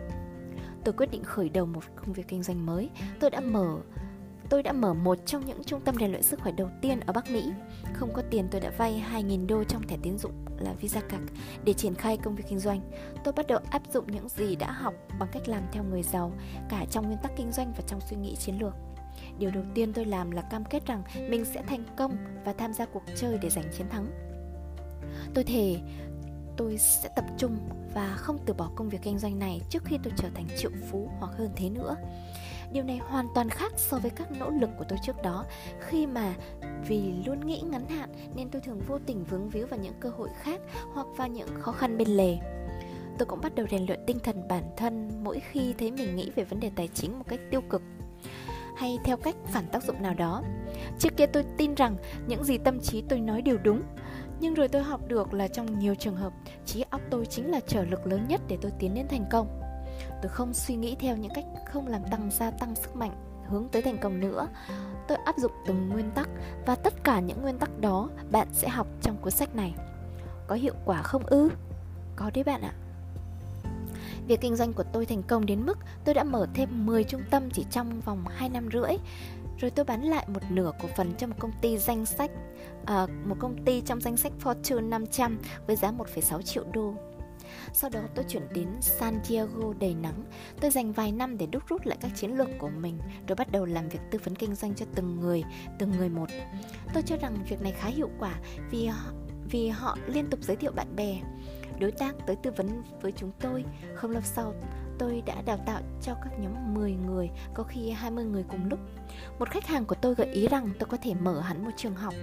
Tôi 0.84 0.94
quyết 0.94 1.12
định 1.12 1.24
khởi 1.24 1.50
đầu 1.50 1.66
một 1.66 1.84
công 1.96 2.14
việc 2.14 2.28
kinh 2.28 2.44
doanh 2.44 2.66
mới. 2.66 2.90
Tôi 3.20 3.30
đã 3.30 3.40
mở 3.40 3.78
Tôi 4.50 4.64
đã 4.64 4.72
mở 4.72 4.94
một 4.94 5.18
trong 5.26 5.46
những 5.46 5.64
trung 5.64 5.82
tâm 5.82 5.96
rèn 6.00 6.12
luyện 6.12 6.24
sức 6.24 6.40
khỏe 6.40 6.52
đầu 6.52 6.70
tiên 6.82 7.00
ở 7.00 7.14
Bắc 7.14 7.32
Mỹ. 7.32 7.52
Không 7.94 8.14
có 8.14 8.22
tiền 8.30 8.48
tôi 8.52 8.62
đã 8.62 8.72
vay 8.78 9.04
2.000 9.14 9.48
đô 9.48 9.64
trong 9.64 9.88
thẻ 9.88 9.98
tín 10.02 10.18
dụng 10.18 10.46
là 10.60 10.74
Visa 10.74 11.02
Card 11.02 11.24
để 11.64 11.74
triển 11.74 11.96
khai 11.96 12.18
công 12.18 12.36
việc 12.36 12.44
kinh 12.50 12.60
doanh. 12.60 12.82
Tôi 13.24 13.34
bắt 13.34 13.48
đầu 13.48 13.60
áp 13.72 13.82
dụng 13.94 14.12
những 14.12 14.30
gì 14.30 14.56
đã 14.56 14.72
học 14.72 14.94
bằng 15.20 15.30
cách 15.32 15.50
làm 15.50 15.64
theo 15.72 15.84
người 15.84 16.04
giàu, 16.04 16.32
cả 16.70 16.86
trong 16.92 17.08
nguyên 17.08 17.20
tắc 17.24 17.32
kinh 17.38 17.52
doanh 17.52 17.74
và 17.78 17.84
trong 17.88 18.00
suy 18.10 18.18
nghĩ 18.18 18.36
chiến 18.36 18.56
lược. 18.60 18.74
Điều 19.40 19.52
đầu 19.52 19.64
tiên 19.74 19.94
tôi 19.94 20.06
làm 20.06 20.32
là 20.32 20.42
cam 20.42 20.66
kết 20.66 20.86
rằng 20.86 21.04
mình 21.30 21.46
sẽ 21.46 21.62
thành 21.68 21.84
công 21.98 22.18
và 22.46 22.54
tham 22.54 22.74
gia 22.74 22.86
cuộc 22.86 23.04
chơi 23.16 23.38
để 23.42 23.50
giành 23.50 23.66
chiến 23.78 23.90
thắng. 23.90 24.08
Tôi 25.34 25.44
thề 25.44 25.80
tôi 26.58 26.78
sẽ 26.78 27.10
tập 27.16 27.26
trung 27.38 27.58
và 27.94 28.14
không 28.16 28.38
từ 28.46 28.54
bỏ 28.54 28.70
công 28.76 28.90
việc 28.90 29.02
kinh 29.02 29.20
doanh 29.20 29.40
này 29.40 29.62
trước 29.70 29.84
khi 29.86 29.98
tôi 30.04 30.14
trở 30.18 30.30
thành 30.36 30.48
triệu 30.58 30.72
phú 30.92 31.10
hoặc 31.20 31.32
hơn 31.38 31.50
thế 31.56 31.70
nữa. 31.70 31.96
Điều 32.72 32.84
này 32.84 32.98
hoàn 32.98 33.28
toàn 33.36 33.50
khác 33.50 33.72
so 33.78 34.00
với 34.00 34.12
các 34.12 34.32
nỗ 34.32 34.50
lực 34.50 34.70
của 34.78 34.86
tôi 34.90 35.00
trước 35.04 35.22
đó. 35.24 35.46
Khi 35.80 36.08
mà 36.08 36.34
vì 36.88 37.14
luôn 37.26 37.48
nghĩ 37.48 37.62
ngắn 37.62 37.90
hạn 37.90 38.10
nên 38.36 38.50
tôi 38.50 38.62
thường 38.62 38.82
vô 38.88 39.00
tình 39.06 39.24
vướng 39.24 39.50
víu 39.50 39.68
vào 39.68 39.80
những 39.80 39.94
cơ 40.00 40.10
hội 40.10 40.30
khác 40.42 40.62
hoặc 40.94 41.08
vào 41.18 41.28
những 41.28 41.48
khó 41.62 41.72
khăn 41.72 41.98
bên 41.98 42.08
lề. 42.08 42.38
Tôi 43.18 43.26
cũng 43.26 43.42
bắt 43.42 43.56
đầu 43.56 43.68
rèn 43.72 43.86
luyện 43.86 44.00
tinh 44.08 44.20
thần 44.20 44.48
bản 44.48 44.64
thân 44.78 45.24
mỗi 45.24 45.40
khi 45.40 45.74
thấy 45.78 45.92
mình 45.92 46.16
nghĩ 46.16 46.32
về 46.36 46.44
vấn 46.44 46.60
đề 46.60 46.72
tài 46.76 46.88
chính 46.88 47.20
một 47.20 47.26
cách 47.28 47.40
tiêu 47.52 47.62
cực 47.70 47.82
hay 48.78 48.98
theo 49.04 49.18
cách 49.18 49.36
phản 49.48 49.68
tác 49.72 49.84
dụng 49.84 50.02
nào 50.02 50.14
đó. 50.14 50.44
Trước 51.00 51.18
kia 51.18 51.26
tôi 51.26 51.44
tin 51.58 51.76
rằng 51.76 51.96
những 52.28 52.44
gì 52.44 52.58
tâm 52.58 52.80
trí 52.80 53.02
tôi 53.02 53.20
nói 53.20 53.42
đều 53.42 53.58
đúng, 53.58 53.82
nhưng 54.40 54.54
rồi 54.54 54.68
tôi 54.68 54.84
học 54.84 55.02
được 55.08 55.34
là 55.34 55.48
trong 55.48 55.80
nhiều 55.80 55.96
trường 55.96 56.16
hợp, 56.16 56.34
trí 56.66 56.86
óc 56.90 57.02
tôi 57.10 57.26
chính 57.26 57.52
là 57.52 57.60
trở 57.68 57.86
lực 57.86 58.08
lớn 58.08 58.26
nhất 58.28 58.42
để 58.48 58.58
tôi 58.62 58.72
tiến 58.80 58.94
đến 58.94 59.08
thành 59.08 59.26
công. 59.32 59.62
Tôi 60.22 60.30
không 60.30 60.54
suy 60.54 60.76
nghĩ 60.76 60.96
theo 61.00 61.18
những 61.18 61.32
cách 61.36 61.46
không 61.72 61.88
làm 61.88 62.02
tăng 62.12 62.30
gia 62.32 62.52
tăng 62.52 62.76
sức 62.76 62.96
mạnh 62.96 63.12
hướng 63.50 63.68
tới 63.72 63.82
thành 63.82 63.98
công 63.98 64.20
nữa. 64.20 64.48
Tôi 65.08 65.18
áp 65.26 65.38
dụng 65.38 65.52
từng 65.68 65.90
nguyên 65.90 66.12
tắc 66.12 66.30
và 66.66 66.76
tất 66.76 66.94
cả 67.04 67.20
những 67.20 67.42
nguyên 67.42 67.58
tắc 67.58 67.80
đó 67.80 68.10
bạn 68.32 68.48
sẽ 68.54 68.68
học 68.68 68.88
trong 69.02 69.18
cuốn 69.18 69.32
sách 69.32 69.56
này. 69.56 69.74
Có 70.48 70.56
hiệu 70.56 70.74
quả 70.86 71.02
không 71.02 71.26
ư? 71.26 71.50
Có 72.16 72.32
đấy 72.34 72.44
bạn 72.44 72.62
ạ. 72.62 72.74
Việc 74.28 74.42
kinh 74.42 74.56
doanh 74.56 74.74
của 74.74 74.84
tôi 74.84 75.06
thành 75.06 75.24
công 75.24 75.46
đến 75.46 75.66
mức 75.66 75.78
tôi 76.06 76.16
đã 76.16 76.24
mở 76.24 76.48
thêm 76.54 76.86
10 76.86 77.04
trung 77.04 77.22
tâm 77.32 77.50
chỉ 77.54 77.66
trong 77.72 78.02
vòng 78.02 78.24
2 78.36 78.50
năm 78.50 78.70
rưỡi. 78.74 78.98
Rồi 79.60 79.72
tôi 79.72 79.86
bán 79.86 80.04
lại 80.04 80.26
một 80.28 80.42
nửa 80.50 80.72
cổ 80.82 80.88
phần 80.98 81.14
cho 81.18 81.28
một 81.28 81.36
công 81.40 81.52
ty 81.62 81.78
danh 81.78 82.06
sách, 82.06 82.32
à, 82.86 83.08
một 83.26 83.36
công 83.40 83.66
ty 83.66 83.82
trong 83.82 84.02
danh 84.02 84.18
sách 84.18 84.32
Fortune 84.44 84.90
500 84.90 85.40
với 85.68 85.76
giá 85.76 85.92
1,6 85.92 86.42
triệu 86.42 86.64
đô. 86.74 86.94
Sau 87.74 87.90
đó 87.90 88.00
tôi 88.16 88.26
chuyển 88.30 88.44
đến 88.54 88.68
San 88.82 89.20
Diego 89.24 89.74
đầy 89.80 89.96
nắng. 89.96 90.24
Tôi 90.62 90.72
dành 90.72 90.92
vài 90.92 91.12
năm 91.12 91.38
để 91.38 91.46
đúc 91.46 91.64
rút 91.70 91.86
lại 91.86 91.98
các 92.02 92.12
chiến 92.16 92.38
lược 92.38 92.48
của 92.60 92.70
mình, 92.70 93.00
rồi 93.28 93.36
bắt 93.36 93.52
đầu 93.52 93.66
làm 93.66 93.90
việc 93.90 94.00
tư 94.12 94.20
vấn 94.24 94.36
kinh 94.36 94.56
doanh 94.56 94.76
cho 94.76 94.86
từng 94.96 95.20
người, 95.20 95.44
từng 95.80 95.92
người 95.92 96.10
một. 96.10 96.30
Tôi 96.94 97.04
cho 97.04 97.16
rằng 97.18 97.46
việc 97.50 97.62
này 97.62 97.72
khá 97.72 97.88
hiệu 97.88 98.10
quả 98.20 98.34
vì 98.72 98.90
vì 99.50 99.68
họ 99.68 99.98
liên 100.08 100.30
tục 100.30 100.40
giới 100.44 100.56
thiệu 100.56 100.72
bạn 100.72 100.96
bè 100.96 101.22
đối 101.80 101.92
tác 101.92 102.16
tới 102.28 102.36
tư 102.36 102.52
vấn 102.58 102.84
với 103.02 103.12
chúng 103.12 103.32
tôi. 103.40 103.66
Không 103.96 104.12
lâu 104.12 104.22
sau, 104.22 104.54
tôi 105.00 105.24
đã 105.26 105.42
đào 105.42 105.58
tạo 105.66 105.82
cho 106.02 106.14
các 106.14 106.40
nhóm 106.40 106.74
10 106.74 106.94
người, 106.94 107.30
có 107.54 107.64
khi 107.64 107.90
20 107.92 108.26
người 108.26 108.44
cùng 108.50 108.70
lúc. 108.70 108.80
Một 109.40 109.50
khách 109.50 109.68
hàng 109.68 109.86
của 109.86 109.96
tôi 109.96 110.16
gợi 110.16 110.28
ý 110.28 110.48
rằng 110.48 110.70
tôi 110.80 110.88
có 110.90 110.98
thể 111.02 111.14
mở 111.14 111.40
hẳn 111.40 111.66
một 111.66 111.72
trường 111.78 111.96
học. 111.96 112.14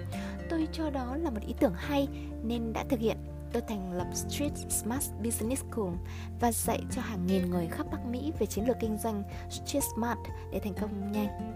Tôi 0.50 0.68
cho 0.72 0.90
đó 0.90 1.16
là 1.16 1.30
một 1.30 1.40
ý 1.46 1.54
tưởng 1.60 1.74
hay 1.76 2.08
nên 2.42 2.72
đã 2.72 2.84
thực 2.88 3.00
hiện. 3.00 3.16
Tôi 3.52 3.62
thành 3.68 3.92
lập 3.92 4.06
Street 4.14 4.52
Smart 4.68 5.10
Business 5.24 5.64
School 5.70 5.94
và 6.40 6.52
dạy 6.52 6.80
cho 6.90 7.02
hàng 7.02 7.26
nghìn 7.26 7.50
người 7.50 7.66
khắp 7.66 7.86
Bắc 7.92 8.06
Mỹ 8.06 8.32
về 8.38 8.46
chiến 8.46 8.66
lược 8.66 8.76
kinh 8.80 8.98
doanh 8.98 9.22
Street 9.50 9.84
Smart 9.94 10.18
để 10.52 10.60
thành 10.64 10.74
công 10.80 11.12
nhanh. 11.12 11.54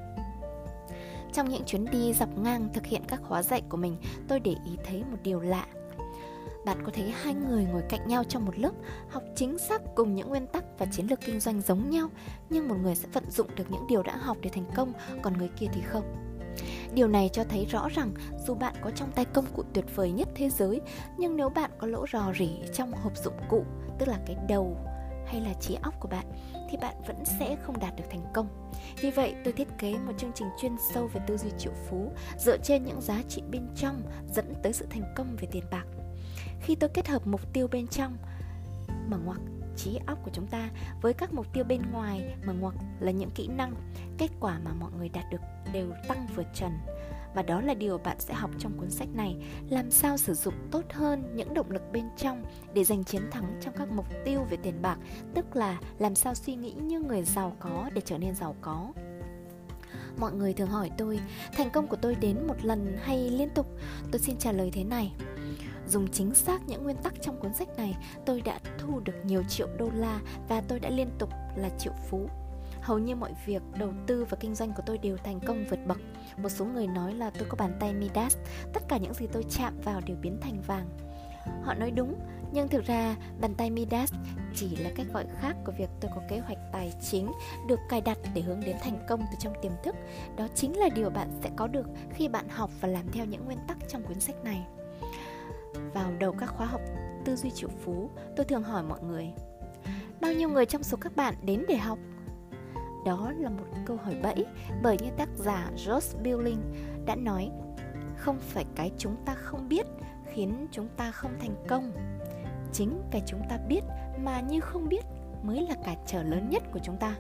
Trong 1.33 1.49
những 1.49 1.65
chuyến 1.67 1.85
đi 1.85 2.13
dọc 2.13 2.39
ngang 2.39 2.69
thực 2.75 2.87
hiện 2.87 3.03
các 3.09 3.21
khóa 3.23 3.43
dạy 3.43 3.63
của 3.69 3.77
mình, 3.77 3.97
tôi 4.29 4.41
để 4.41 4.55
ý 4.65 4.77
thấy 4.85 5.05
một 5.11 5.19
điều 5.23 5.41
lạ 5.41 5.67
bạn 6.69 6.85
có 6.85 6.93
thấy 6.95 7.11
hai 7.23 7.35
người 7.35 7.65
ngồi 7.65 7.83
cạnh 7.89 8.09
nhau 8.09 8.25
trong 8.25 8.45
một 8.45 8.59
lớp 8.59 8.71
học 9.11 9.23
chính 9.37 9.59
xác 9.59 9.83
cùng 9.97 10.15
những 10.15 10.29
nguyên 10.29 10.47
tắc 10.47 10.65
và 10.79 10.87
chiến 10.87 11.07
lược 11.07 11.21
kinh 11.21 11.41
doanh 11.41 11.61
giống 11.61 11.91
nhau 11.91 12.09
nhưng 12.51 12.69
một 12.69 12.77
người 12.83 12.95
sẽ 12.95 13.09
vận 13.13 13.31
dụng 13.31 13.47
được 13.57 13.71
những 13.71 13.87
điều 13.89 14.03
đã 14.03 14.17
học 14.17 14.37
để 14.41 14.51
thành 14.51 14.65
công 14.75 14.93
còn 15.23 15.39
người 15.39 15.51
kia 15.57 15.67
thì 15.73 15.81
không 15.81 16.05
điều 16.95 17.09
này 17.09 17.31
cho 17.33 17.45
thấy 17.45 17.67
rõ 17.71 17.89
rằng 17.89 18.13
dù 18.47 18.55
bạn 18.55 18.75
có 18.81 18.91
trong 18.91 19.13
tay 19.13 19.25
công 19.25 19.45
cụ 19.57 19.63
tuyệt 19.75 19.85
vời 19.95 20.13
nhất 20.13 20.29
thế 20.35 20.51
giới 20.51 20.81
nhưng 21.19 21.37
nếu 21.37 21.49
bạn 21.49 21.71
có 21.79 21.87
lỗ 21.87 22.07
rò 22.13 22.33
rỉ 22.39 22.51
trong 22.75 22.93
hộp 22.93 23.17
dụng 23.17 23.37
cụ 23.49 23.65
tức 23.99 24.09
là 24.09 24.19
cái 24.27 24.37
đầu 24.49 24.77
hay 25.27 25.41
là 25.41 25.53
trí 25.61 25.75
óc 25.83 25.95
của 26.01 26.09
bạn 26.09 26.27
thì 26.71 26.77
bạn 26.77 26.95
vẫn 27.07 27.17
sẽ 27.39 27.57
không 27.63 27.79
đạt 27.81 27.97
được 27.97 28.05
thành 28.11 28.25
công. 28.35 28.71
Vì 29.01 29.11
vậy, 29.11 29.35
tôi 29.45 29.53
thiết 29.53 29.69
kế 29.79 29.95
một 29.99 30.13
chương 30.19 30.33
trình 30.35 30.49
chuyên 30.61 30.77
sâu 30.95 31.07
về 31.07 31.21
tư 31.27 31.37
duy 31.37 31.51
triệu 31.59 31.73
phú 31.89 32.13
dựa 32.39 32.59
trên 32.59 32.85
những 32.85 33.01
giá 33.01 33.23
trị 33.29 33.43
bên 33.51 33.69
trong 33.77 34.03
dẫn 34.35 34.55
tới 34.63 34.73
sự 34.73 34.87
thành 34.91 35.15
công 35.17 35.37
về 35.41 35.49
tiền 35.53 35.65
bạc 35.71 35.85
khi 36.61 36.75
tôi 36.75 36.91
kết 36.95 37.09
hợp 37.09 37.27
mục 37.27 37.53
tiêu 37.53 37.69
bên 37.69 37.87
trong 37.87 38.17
mở 39.11 39.19
ngoặc 39.25 39.41
trí 39.79 39.99
óc 40.07 40.19
của 40.25 40.31
chúng 40.35 40.47
ta 40.47 40.71
với 41.03 41.13
các 41.13 41.33
mục 41.33 41.53
tiêu 41.53 41.65
bên 41.65 41.83
ngoài 41.93 42.37
mở 42.47 42.53
ngoặc 42.53 42.75
là 43.01 43.11
những 43.11 43.31
kỹ 43.31 43.49
năng, 43.49 43.75
kết 44.19 44.31
quả 44.41 44.59
mà 44.65 44.73
mọi 44.73 44.91
người 44.99 45.09
đạt 45.09 45.25
được 45.31 45.41
đều 45.73 45.93
tăng 46.09 46.27
vượt 46.37 46.47
trần. 46.55 46.73
Và 47.35 47.43
đó 47.43 47.61
là 47.61 47.75
điều 47.75 47.99
bạn 47.99 48.17
sẽ 48.21 48.35
học 48.35 48.51
trong 48.59 48.79
cuốn 48.79 48.91
sách 48.91 49.09
này, 49.15 49.37
làm 49.71 49.91
sao 49.91 50.17
sử 50.17 50.35
dụng 50.35 50.55
tốt 50.71 50.85
hơn 50.93 51.33
những 51.35 51.55
động 51.55 51.71
lực 51.71 51.83
bên 51.93 52.05
trong 52.17 52.45
để 52.75 52.85
giành 52.85 53.05
chiến 53.05 53.23
thắng 53.31 53.61
trong 53.61 53.75
các 53.77 53.91
mục 53.91 54.07
tiêu 54.25 54.47
về 54.51 54.57
tiền 54.63 54.83
bạc, 54.83 54.99
tức 55.35 55.57
là 55.57 55.79
làm 55.99 56.15
sao 56.15 56.35
suy 56.35 56.55
nghĩ 56.55 56.73
như 56.73 57.01
người 57.01 57.23
giàu 57.23 57.57
có 57.61 57.91
để 57.95 58.01
trở 58.05 58.19
nên 58.19 58.35
giàu 58.35 58.57
có. 58.61 58.93
Mọi 60.21 60.33
người 60.33 60.53
thường 60.53 60.69
hỏi 60.69 60.91
tôi, 60.99 61.21
thành 61.57 61.71
công 61.71 61.87
của 61.87 61.97
tôi 61.97 62.15
đến 62.15 62.47
một 62.47 62.65
lần 62.65 62.97
hay 63.03 63.31
liên 63.31 63.49
tục? 63.55 63.67
Tôi 64.11 64.21
xin 64.21 64.37
trả 64.37 64.53
lời 64.53 64.71
thế 64.73 64.85
này 64.85 65.13
Dùng 65.89 66.09
chính 66.13 66.35
xác 66.35 66.61
những 66.67 66.85
nguyên 66.85 66.97
tắc 66.97 67.15
trong 67.23 67.41
cuốn 67.41 67.55
sách 67.55 67.69
này, 67.77 67.97
tôi 68.27 68.41
đã 68.41 68.59
thu 68.79 69.01
được 69.01 69.15
nhiều 69.25 69.43
triệu 69.49 69.69
đô 69.79 69.91
la 69.95 70.21
và 70.49 70.63
tôi 70.69 70.81
đã 70.81 70.91
liên 70.91 71.11
tục 71.19 71.31
là 71.57 71.69
triệu 71.79 71.93
phú. 72.11 72.29
Hầu 72.81 72.99
như 72.99 73.17
mọi 73.17 73.35
việc 73.47 73.63
đầu 73.79 73.93
tư 74.07 74.25
và 74.31 74.37
kinh 74.41 74.55
doanh 74.55 74.73
của 74.73 74.83
tôi 74.87 74.99
đều 74.99 75.17
thành 75.17 75.41
công 75.47 75.65
vượt 75.71 75.79
bậc. 75.87 75.99
Một 76.37 76.49
số 76.49 76.65
người 76.65 76.87
nói 76.87 77.15
là 77.15 77.31
tôi 77.31 77.49
có 77.49 77.57
bàn 77.57 77.77
tay 77.81 77.95
Midas, 77.95 78.37
tất 78.75 78.83
cả 78.89 78.97
những 78.97 79.15
gì 79.15 79.27
tôi 79.33 79.45
chạm 79.51 79.81
vào 79.85 80.01
đều 80.07 80.17
biến 80.23 80.39
thành 80.41 80.61
vàng. 80.67 80.89
Họ 81.63 81.75
nói 81.75 81.91
đúng, 81.91 82.15
nhưng 82.53 82.69
thực 82.69 82.85
ra 82.85 83.17
bàn 83.41 83.55
tay 83.55 83.71
Midas 83.71 84.13
chỉ 84.55 84.77
là 84.77 84.91
cách 84.97 85.07
gọi 85.13 85.25
khác 85.41 85.57
của 85.67 85.73
việc 85.79 85.91
tôi 86.01 86.11
có 86.15 86.23
kế 86.29 86.39
hoạch 86.39 86.59
tài 86.73 86.93
chính 87.11 87.33
được 87.69 87.79
cài 87.89 88.01
đặt 88.01 88.19
để 88.35 88.43
hướng 88.43 88.61
đến 88.61 88.77
thành 88.81 89.05
công 89.09 89.21
từ 89.21 89.37
trong 89.41 89.55
tiềm 89.63 89.73
thức. 89.85 89.95
Đó 90.37 90.49
chính 90.55 90.79
là 90.79 90.89
điều 90.95 91.11
bạn 91.11 91.31
sẽ 91.43 91.51
có 91.57 91.67
được 91.67 91.87
khi 92.15 92.29
bạn 92.29 92.49
học 92.49 92.71
và 92.81 92.89
làm 92.89 93.13
theo 93.13 93.25
những 93.25 93.45
nguyên 93.45 93.59
tắc 93.69 93.79
trong 93.89 94.03
cuốn 94.03 94.21
sách 94.21 94.45
này 94.45 94.67
vào 95.95 96.13
đầu 96.19 96.33
các 96.33 96.47
khóa 96.47 96.67
học 96.67 96.81
tư 97.25 97.37
duy 97.37 97.51
triệu 97.51 97.69
phú, 97.85 98.11
tôi 98.37 98.47
thường 98.47 98.63
hỏi 98.63 98.83
mọi 98.83 99.01
người 99.03 99.33
Bao 100.21 100.33
nhiêu 100.33 100.49
người 100.49 100.67
trong 100.67 100.83
số 100.83 100.99
các 101.01 101.17
bạn 101.17 101.35
đến 101.43 101.65
để 101.69 101.77
học? 101.77 101.99
Đó 103.07 103.33
là 103.39 103.51
một 103.51 103.65
câu 103.87 103.97
hỏi 103.97 104.17
bẫy 104.23 104.47
bởi 104.83 104.97
như 105.03 105.11
tác 105.17 105.29
giả 105.37 105.71
Josh 105.77 106.23
Billing 106.23 106.61
đã 107.07 107.15
nói 107.15 107.51
Không 108.17 108.39
phải 108.41 108.65
cái 108.75 108.93
chúng 108.99 109.17
ta 109.25 109.35
không 109.35 109.69
biết 109.69 109.87
khiến 110.33 110.67
chúng 110.71 110.89
ta 110.97 111.11
không 111.11 111.33
thành 111.41 111.65
công. 111.69 111.93
Chính 112.73 113.03
cái 113.11 113.23
chúng 113.27 113.41
ta 113.49 113.59
biết 113.69 113.81
mà 114.19 114.41
như 114.41 114.61
không 114.61 114.89
biết 114.89 115.05
mới 115.43 115.67
là 115.69 115.75
cản 115.85 115.97
trở 116.07 116.23
lớn 116.23 116.49
nhất 116.51 116.63
của 116.73 116.79
chúng 116.83 116.97
ta. 116.97 117.15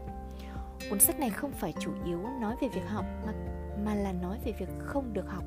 Cuốn 0.91 1.01
sách 1.01 1.21
này 1.21 1.31
không 1.31 1.53
phải 1.53 1.75
chủ 1.81 1.91
yếu 2.05 2.23
nói 2.41 2.57
về 2.61 2.69
việc 2.69 2.89
học 2.89 3.05
mà, 3.27 3.33
mà 3.85 3.95
là 3.95 4.13
nói 4.13 4.39
về 4.45 4.53
việc 4.53 4.69
không 4.79 5.13
được 5.13 5.27
học. 5.29 5.45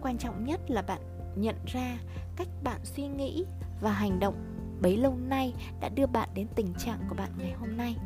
Quan 0.00 0.18
trọng 0.18 0.44
nhất 0.44 0.60
là 0.70 0.82
bạn 0.82 1.00
nhận 1.36 1.56
ra 1.66 1.98
cách 2.36 2.48
bạn 2.62 2.80
suy 2.84 3.06
nghĩ 3.06 3.44
và 3.80 3.92
hành 3.92 4.20
động 4.20 4.34
bấy 4.80 4.96
lâu 4.96 5.16
nay 5.28 5.54
đã 5.80 5.88
đưa 5.88 6.06
bạn 6.06 6.28
đến 6.34 6.46
tình 6.54 6.74
trạng 6.78 6.98
của 7.08 7.14
bạn 7.14 7.30
ngày 7.38 7.52
hôm 7.52 7.76
nay. 7.76 7.96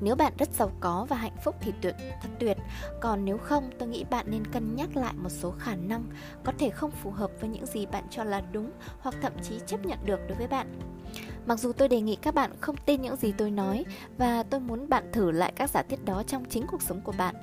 Nếu 0.00 0.16
bạn 0.16 0.32
rất 0.38 0.52
giàu 0.52 0.72
có 0.80 1.06
và 1.08 1.16
hạnh 1.16 1.36
phúc 1.44 1.56
thì 1.60 1.72
tuyệt, 1.80 1.94
thật 2.22 2.28
tuyệt. 2.38 2.56
Còn 3.00 3.24
nếu 3.24 3.38
không, 3.38 3.70
tôi 3.78 3.88
nghĩ 3.88 4.04
bạn 4.04 4.26
nên 4.28 4.44
cân 4.44 4.76
nhắc 4.76 4.96
lại 4.96 5.14
một 5.16 5.28
số 5.28 5.50
khả 5.50 5.74
năng 5.74 6.04
có 6.44 6.52
thể 6.58 6.70
không 6.70 6.90
phù 6.90 7.10
hợp 7.10 7.30
với 7.40 7.50
những 7.50 7.66
gì 7.66 7.86
bạn 7.86 8.04
cho 8.10 8.24
là 8.24 8.42
đúng 8.52 8.70
hoặc 9.00 9.14
thậm 9.22 9.32
chí 9.42 9.60
chấp 9.66 9.86
nhận 9.86 9.98
được 10.04 10.20
đối 10.28 10.38
với 10.38 10.46
bạn. 10.46 10.66
Mặc 11.50 11.58
dù 11.58 11.72
tôi 11.72 11.88
đề 11.88 12.00
nghị 12.00 12.16
các 12.16 12.34
bạn 12.34 12.50
không 12.60 12.76
tin 12.86 13.02
những 13.02 13.16
gì 13.16 13.32
tôi 13.38 13.50
nói 13.50 13.84
và 14.18 14.42
tôi 14.42 14.60
muốn 14.60 14.88
bạn 14.88 15.10
thử 15.12 15.30
lại 15.30 15.52
các 15.56 15.70
giả 15.70 15.82
thiết 15.82 16.04
đó 16.04 16.22
trong 16.26 16.44
chính 16.44 16.66
cuộc 16.66 16.82
sống 16.82 17.00
của 17.00 17.12
bạn, 17.18 17.34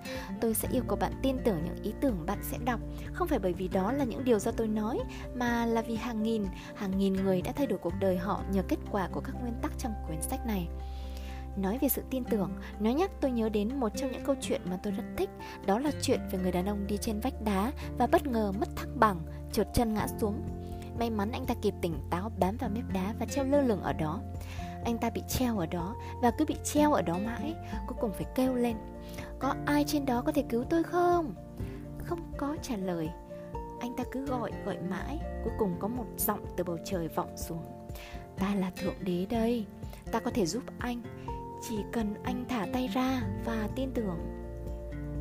tôi 0.42 0.54
sẽ 0.54 0.68
yêu 0.72 0.84
cầu 0.88 0.98
bạn 0.98 1.12
tin 1.24 1.38
tưởng 1.46 1.58
những 1.66 1.84
ý 1.84 1.94
tưởng 2.02 2.26
bạn 2.26 2.40
sẽ 2.42 2.58
đọc, 2.66 2.80
không 3.14 3.28
phải 3.28 3.40
bởi 3.40 3.54
vì 3.54 3.68
đó 3.68 3.92
là 3.92 4.04
những 4.04 4.24
điều 4.24 4.40
do 4.40 4.52
tôi 4.52 4.68
nói, 4.68 5.00
mà 5.36 5.66
là 5.66 5.82
vì 5.82 5.96
hàng 5.96 6.24
nghìn, 6.24 6.46
hàng 6.76 6.98
nghìn 6.98 7.14
người 7.14 7.42
đã 7.42 7.52
thay 7.52 7.68
đổi 7.68 7.80
cuộc 7.80 7.94
đời 8.00 8.18
họ 8.18 8.44
nhờ 8.52 8.62
kết 8.68 8.80
quả 8.92 9.10
của 9.12 9.22
các 9.22 9.36
nguyên 9.42 9.54
tắc 9.62 9.72
trong 9.78 9.94
quyển 10.08 10.22
sách 10.22 10.46
này. 10.48 10.68
Nói 11.58 11.78
về 11.82 11.90
sự 11.90 12.04
tin 12.10 12.24
tưởng, 12.24 12.52
nó 12.80 12.90
nhắc 12.90 13.12
tôi 13.22 13.32
nhớ 13.32 13.50
đến 13.50 13.80
một 13.80 13.90
trong 13.96 14.12
những 14.12 14.24
câu 14.26 14.36
chuyện 14.42 14.62
mà 14.70 14.80
tôi 14.84 14.94
rất 14.94 15.04
thích 15.18 15.30
Đó 15.66 15.80
là 15.80 15.92
chuyện 16.02 16.20
về 16.32 16.40
người 16.40 16.52
đàn 16.52 16.66
ông 16.66 16.88
đi 16.88 16.98
trên 16.98 17.20
vách 17.20 17.42
đá 17.42 17.72
và 17.98 18.08
bất 18.08 18.28
ngờ 18.28 18.52
mất 18.60 18.70
thăng 18.76 19.00
bằng, 19.00 19.20
trượt 19.52 19.68
chân 19.74 19.94
ngã 19.94 20.08
xuống. 20.22 20.42
May 21.00 21.10
mắn 21.10 21.32
anh 21.32 21.46
ta 21.46 21.54
kịp 21.62 21.74
tỉnh 21.82 22.00
táo, 22.10 22.32
bám 22.40 22.58
vào 22.58 22.70
mép 22.70 22.84
đá 22.94 23.14
và 23.20 23.26
treo 23.26 23.46
lơ 23.46 23.62
lửng 23.62 23.82
ở 23.82 23.94
đó 23.94 24.22
Anh 24.86 24.98
ta 24.98 25.10
bị 25.10 25.24
treo 25.28 25.60
ở 25.60 25.66
đó 25.66 25.96
và 26.22 26.32
cứ 26.32 26.46
bị 26.46 26.56
treo 26.64 26.94
ở 26.94 27.02
đó 27.02 27.18
mãi, 27.26 27.56
Cuối 27.88 27.98
cùng 28.00 28.12
phải 28.14 28.26
kêu 28.36 28.56
lên, 28.56 28.78
Có 29.40 29.54
ai 29.66 29.84
trên 29.88 30.06
đó 30.06 30.22
có 30.26 30.32
thể 30.32 30.44
cứu 30.50 30.64
tôi 30.70 30.84
không? 30.84 31.36
Không 32.06 32.32
có 32.38 32.56
trả 32.62 32.76
lời 32.76 33.10
Anh 33.80 33.96
ta 33.98 34.04
cứ 34.12 34.26
gọi 34.26 34.52
gọi 34.66 34.78
mãi, 34.90 35.20
Cuối 35.44 35.54
cùng 35.58 35.76
có 35.80 35.88
một 35.88 36.06
giọng 36.18 36.46
từ 36.58 36.64
bầu 36.64 36.78
trời 36.86 37.08
vọng 37.08 37.38
xuống 37.38 37.64
Ta 38.38 38.56
là 38.56 38.72
Thượng 38.76 39.04
Đế 39.04 39.26
đây, 39.30 39.66
Ta 40.12 40.20
có 40.20 40.32
thể 40.34 40.46
giúp 40.46 40.64
anh, 40.80 41.02
Chỉ 41.70 41.78
cần 41.92 42.14
anh 42.24 42.46
thả 42.50 42.68
tay 42.74 42.88
ra 42.88 43.22
và 43.46 43.70
tin 43.76 43.92
tưởng 43.94 44.20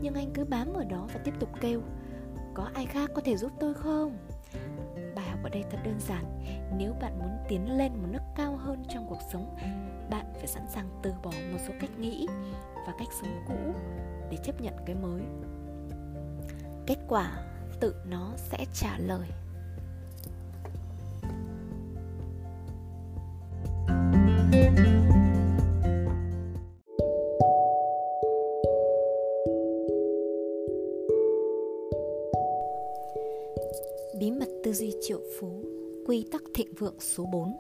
Nhưng 0.03 0.15
anh 0.15 0.31
cứ 0.35 0.45
bám 0.45 0.73
ở 0.73 0.85
đó 0.85 1.09
và 1.15 1.21
tiếp 1.25 1.35
tục 1.41 1.49
kêu, 1.61 1.83
Có 2.55 2.69
ai 2.75 2.87
khác 2.87 3.11
có 3.15 3.23
thể 3.25 3.37
giúp 3.37 3.53
tôi 3.61 3.75
không? 3.75 4.19
Ở 5.47 5.49
đây 5.49 5.65
thật 5.71 5.79
đơn 5.85 6.01
giản. 6.01 6.25
Nếu 6.79 6.95
bạn 7.01 7.19
muốn 7.19 7.31
tiến 7.49 7.79
lên 7.79 7.93
một 7.93 8.09
nước 8.11 8.23
cao 8.37 8.57
hơn 8.57 8.85
trong 8.89 9.07
cuộc 9.09 9.21
sống, 9.33 9.57
bạn 10.11 10.33
phải 10.37 10.47
sẵn 10.47 10.63
sàng 10.69 10.89
từ 11.03 11.13
bỏ 11.23 11.31
một 11.53 11.59
số 11.69 11.75
cách 11.81 11.99
nghĩ 11.99 12.27
và 12.87 12.93
cách 12.99 13.09
sống 13.21 13.45
cũ 13.49 13.75
để 14.31 14.37
chấp 14.45 14.61
nhận 14.61 14.75
cái 14.87 14.97
mới. 14.97 15.23
Kết 16.87 16.99
quả 17.09 17.45
tự 17.81 17.95
nó 18.07 18.33
sẽ 18.37 18.65
trả 18.73 18.99
lời. 18.99 19.29
Lượng 36.97 37.01
số 37.01 37.25
4 37.25 37.57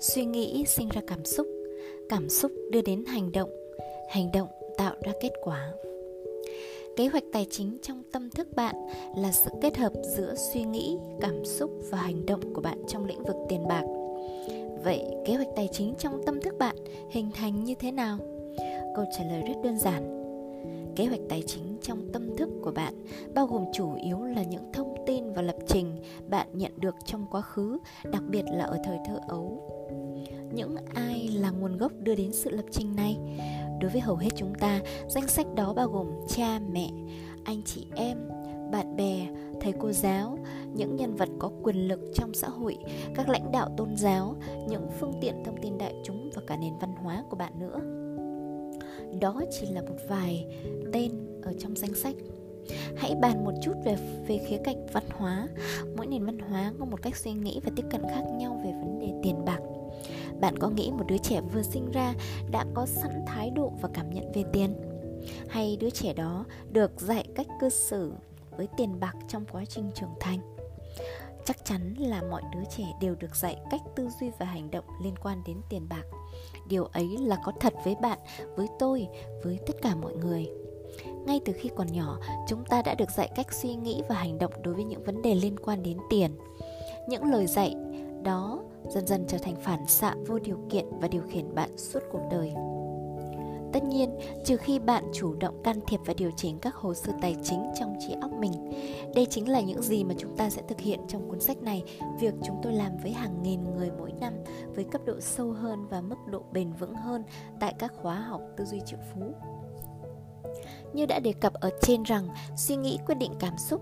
Suy 0.00 0.24
nghĩ 0.24 0.64
sinh 0.66 0.88
ra 0.88 1.00
cảm 1.06 1.24
xúc 1.24 1.46
Cảm 2.08 2.28
xúc 2.28 2.52
đưa 2.70 2.82
đến 2.82 3.04
hành 3.04 3.32
động 3.32 3.50
Hành 4.10 4.32
động 4.32 4.48
tạo 4.76 4.94
ra 5.02 5.12
kết 5.20 5.32
quả 5.42 5.72
Kế 6.96 7.06
hoạch 7.06 7.22
tài 7.32 7.46
chính 7.50 7.78
trong 7.82 8.02
tâm 8.12 8.30
thức 8.30 8.48
bạn 8.56 8.74
là 9.16 9.32
sự 9.32 9.50
kết 9.62 9.76
hợp 9.76 9.92
giữa 10.16 10.34
suy 10.52 10.64
nghĩ, 10.64 10.98
cảm 11.20 11.44
xúc 11.44 11.70
và 11.90 11.98
hành 11.98 12.26
động 12.26 12.54
của 12.54 12.60
bạn 12.60 12.78
trong 12.88 13.04
lĩnh 13.04 13.24
vực 13.24 13.36
tiền 13.48 13.68
bạc. 13.68 13.84
Vậy, 14.84 15.02
kế 15.26 15.34
hoạch 15.34 15.48
tài 15.56 15.68
chính 15.72 15.94
trong 15.98 16.20
tâm 16.26 16.40
thức 16.40 16.54
bạn 16.58 16.76
hình 17.10 17.30
thành 17.34 17.64
như 17.64 17.74
thế 17.74 17.92
nào? 17.92 18.18
Câu 18.96 19.04
trả 19.18 19.24
lời 19.24 19.42
rất 19.48 19.54
đơn 19.64 19.78
giản. 19.78 20.02
Kế 20.96 21.04
hoạch 21.04 21.20
tài 21.28 21.42
chính 21.46 21.76
trong 21.82 21.98
tâm 22.12 22.36
thức 22.36 22.48
của 22.62 22.72
bạn 22.72 22.94
bao 23.34 23.46
gồm 23.46 23.64
chủ 23.72 23.94
yếu 24.04 24.22
là 24.22 24.42
những 24.42 24.72
thông 24.72 24.95
tin 25.06 25.32
và 25.32 25.42
lập 25.42 25.56
trình 25.66 26.02
bạn 26.28 26.46
nhận 26.52 26.72
được 26.80 26.94
trong 27.04 27.26
quá 27.30 27.40
khứ, 27.40 27.78
đặc 28.04 28.22
biệt 28.28 28.44
là 28.52 28.64
ở 28.64 28.78
thời 28.84 28.98
thơ 29.06 29.18
ấu. 29.28 29.72
Những 30.52 30.76
ai 30.94 31.28
là 31.28 31.50
nguồn 31.50 31.78
gốc 31.78 31.92
đưa 32.00 32.14
đến 32.14 32.32
sự 32.32 32.50
lập 32.50 32.64
trình 32.70 32.96
này? 32.96 33.16
Đối 33.80 33.90
với 33.90 34.00
hầu 34.00 34.16
hết 34.16 34.30
chúng 34.36 34.54
ta, 34.54 34.80
danh 35.08 35.28
sách 35.28 35.46
đó 35.54 35.72
bao 35.72 35.88
gồm 35.88 36.10
cha 36.28 36.60
mẹ, 36.72 36.88
anh 37.44 37.62
chị 37.64 37.86
em, 37.94 38.18
bạn 38.72 38.96
bè, 38.96 39.26
thầy 39.60 39.72
cô 39.80 39.92
giáo, 39.92 40.38
những 40.74 40.96
nhân 40.96 41.14
vật 41.14 41.28
có 41.38 41.50
quyền 41.62 41.88
lực 41.88 42.00
trong 42.14 42.34
xã 42.34 42.48
hội, 42.48 42.76
các 43.14 43.28
lãnh 43.28 43.52
đạo 43.52 43.68
tôn 43.76 43.96
giáo, 43.96 44.36
những 44.68 44.88
phương 45.00 45.12
tiện 45.20 45.44
thông 45.44 45.62
tin 45.62 45.78
đại 45.78 45.94
chúng 46.04 46.30
và 46.34 46.42
cả 46.46 46.56
nền 46.56 46.72
văn 46.80 46.94
hóa 47.02 47.24
của 47.30 47.36
bạn 47.36 47.52
nữa. 47.58 47.80
Đó 49.20 49.42
chỉ 49.50 49.66
là 49.66 49.82
một 49.82 49.96
vài 50.08 50.46
tên 50.92 51.10
ở 51.42 51.52
trong 51.58 51.76
danh 51.76 51.94
sách. 51.94 52.14
Hãy 52.96 53.14
bàn 53.14 53.44
một 53.44 53.52
chút 53.62 53.72
về 53.84 53.96
về 54.26 54.38
khía 54.48 54.58
cạnh 54.64 54.86
văn 54.92 55.04
hóa. 55.10 55.48
Mỗi 55.96 56.06
nền 56.06 56.24
văn 56.24 56.38
hóa 56.38 56.72
có 56.78 56.84
một 56.84 57.02
cách 57.02 57.16
suy 57.16 57.32
nghĩ 57.32 57.60
và 57.64 57.70
tiếp 57.76 57.84
cận 57.90 58.02
khác 58.02 58.22
nhau 58.32 58.60
về 58.64 58.72
vấn 58.72 58.98
đề 58.98 59.12
tiền 59.22 59.44
bạc. 59.44 59.60
Bạn 60.40 60.58
có 60.58 60.68
nghĩ 60.68 60.90
một 60.90 61.04
đứa 61.08 61.18
trẻ 61.18 61.40
vừa 61.40 61.62
sinh 61.62 61.90
ra 61.90 62.14
đã 62.50 62.64
có 62.74 62.86
sẵn 62.86 63.24
thái 63.26 63.50
độ 63.50 63.72
và 63.80 63.88
cảm 63.94 64.10
nhận 64.10 64.32
về 64.32 64.44
tiền? 64.52 64.74
Hay 65.48 65.76
đứa 65.80 65.90
trẻ 65.90 66.12
đó 66.12 66.44
được 66.72 67.00
dạy 67.00 67.24
cách 67.34 67.46
cư 67.60 67.68
xử 67.68 68.12
với 68.56 68.68
tiền 68.76 69.00
bạc 69.00 69.14
trong 69.28 69.44
quá 69.52 69.64
trình 69.64 69.90
trưởng 69.94 70.14
thành? 70.20 70.56
Chắc 71.44 71.64
chắn 71.64 71.94
là 71.98 72.22
mọi 72.30 72.42
đứa 72.54 72.64
trẻ 72.76 72.84
đều 73.00 73.14
được 73.14 73.36
dạy 73.36 73.56
cách 73.70 73.80
tư 73.96 74.08
duy 74.20 74.30
và 74.38 74.46
hành 74.46 74.70
động 74.70 74.84
liên 75.02 75.14
quan 75.22 75.42
đến 75.46 75.56
tiền 75.68 75.88
bạc. 75.88 76.02
Điều 76.68 76.84
ấy 76.84 77.18
là 77.18 77.36
có 77.44 77.52
thật 77.60 77.74
với 77.84 77.94
bạn, 78.02 78.18
với 78.56 78.66
tôi, 78.78 79.06
với 79.44 79.58
tất 79.66 79.74
cả 79.82 79.94
mọi 79.94 80.16
người 80.16 80.46
ngay 81.26 81.40
từ 81.44 81.52
khi 81.52 81.70
còn 81.76 81.92
nhỏ, 81.92 82.18
chúng 82.48 82.64
ta 82.64 82.82
đã 82.82 82.94
được 82.94 83.10
dạy 83.10 83.30
cách 83.34 83.52
suy 83.52 83.74
nghĩ 83.74 84.02
và 84.08 84.14
hành 84.14 84.38
động 84.38 84.52
đối 84.62 84.74
với 84.74 84.84
những 84.84 85.04
vấn 85.04 85.22
đề 85.22 85.34
liên 85.34 85.56
quan 85.58 85.82
đến 85.82 85.98
tiền. 86.10 86.30
Những 87.08 87.24
lời 87.24 87.46
dạy 87.46 87.74
đó 88.22 88.60
dần 88.88 89.06
dần 89.06 89.24
trở 89.28 89.38
thành 89.38 89.56
phản 89.56 89.86
xạ 89.86 90.14
vô 90.26 90.38
điều 90.38 90.58
kiện 90.70 90.84
và 91.00 91.08
điều 91.08 91.22
khiển 91.22 91.54
bạn 91.54 91.70
suốt 91.76 92.00
cuộc 92.12 92.22
đời. 92.30 92.52
Tất 93.72 93.84
nhiên, 93.84 94.18
trừ 94.44 94.56
khi 94.56 94.78
bạn 94.78 95.04
chủ 95.12 95.34
động 95.34 95.62
can 95.64 95.80
thiệp 95.86 96.00
và 96.06 96.14
điều 96.14 96.30
chỉnh 96.36 96.58
các 96.58 96.74
hồ 96.74 96.94
sơ 96.94 97.12
tài 97.22 97.36
chính 97.44 97.70
trong 97.78 97.96
trí 98.00 98.14
óc 98.20 98.30
mình, 98.38 98.52
đây 99.14 99.26
chính 99.30 99.48
là 99.48 99.60
những 99.60 99.82
gì 99.82 100.04
mà 100.04 100.14
chúng 100.18 100.36
ta 100.36 100.50
sẽ 100.50 100.62
thực 100.68 100.80
hiện 100.80 101.00
trong 101.08 101.28
cuốn 101.28 101.40
sách 101.40 101.62
này. 101.62 101.84
Việc 102.20 102.34
chúng 102.46 102.56
tôi 102.62 102.72
làm 102.72 102.96
với 102.96 103.12
hàng 103.12 103.42
nghìn 103.42 103.60
người 103.64 103.90
mỗi 103.98 104.12
năm, 104.20 104.32
với 104.74 104.84
cấp 104.84 105.00
độ 105.04 105.20
sâu 105.20 105.52
hơn 105.52 105.86
và 105.88 106.00
mức 106.00 106.16
độ 106.26 106.42
bền 106.52 106.72
vững 106.72 106.94
hơn 106.94 107.22
tại 107.60 107.74
các 107.78 107.92
khóa 108.02 108.20
học 108.20 108.40
tư 108.56 108.64
duy 108.64 108.80
triệu 108.86 108.98
phú 109.14 109.34
như 110.96 111.06
đã 111.06 111.18
đề 111.18 111.32
cập 111.32 111.54
ở 111.54 111.70
trên 111.82 112.02
rằng 112.02 112.28
suy 112.56 112.76
nghĩ, 112.76 112.98
quyết 113.06 113.18
định, 113.18 113.32
cảm 113.40 113.58
xúc 113.58 113.80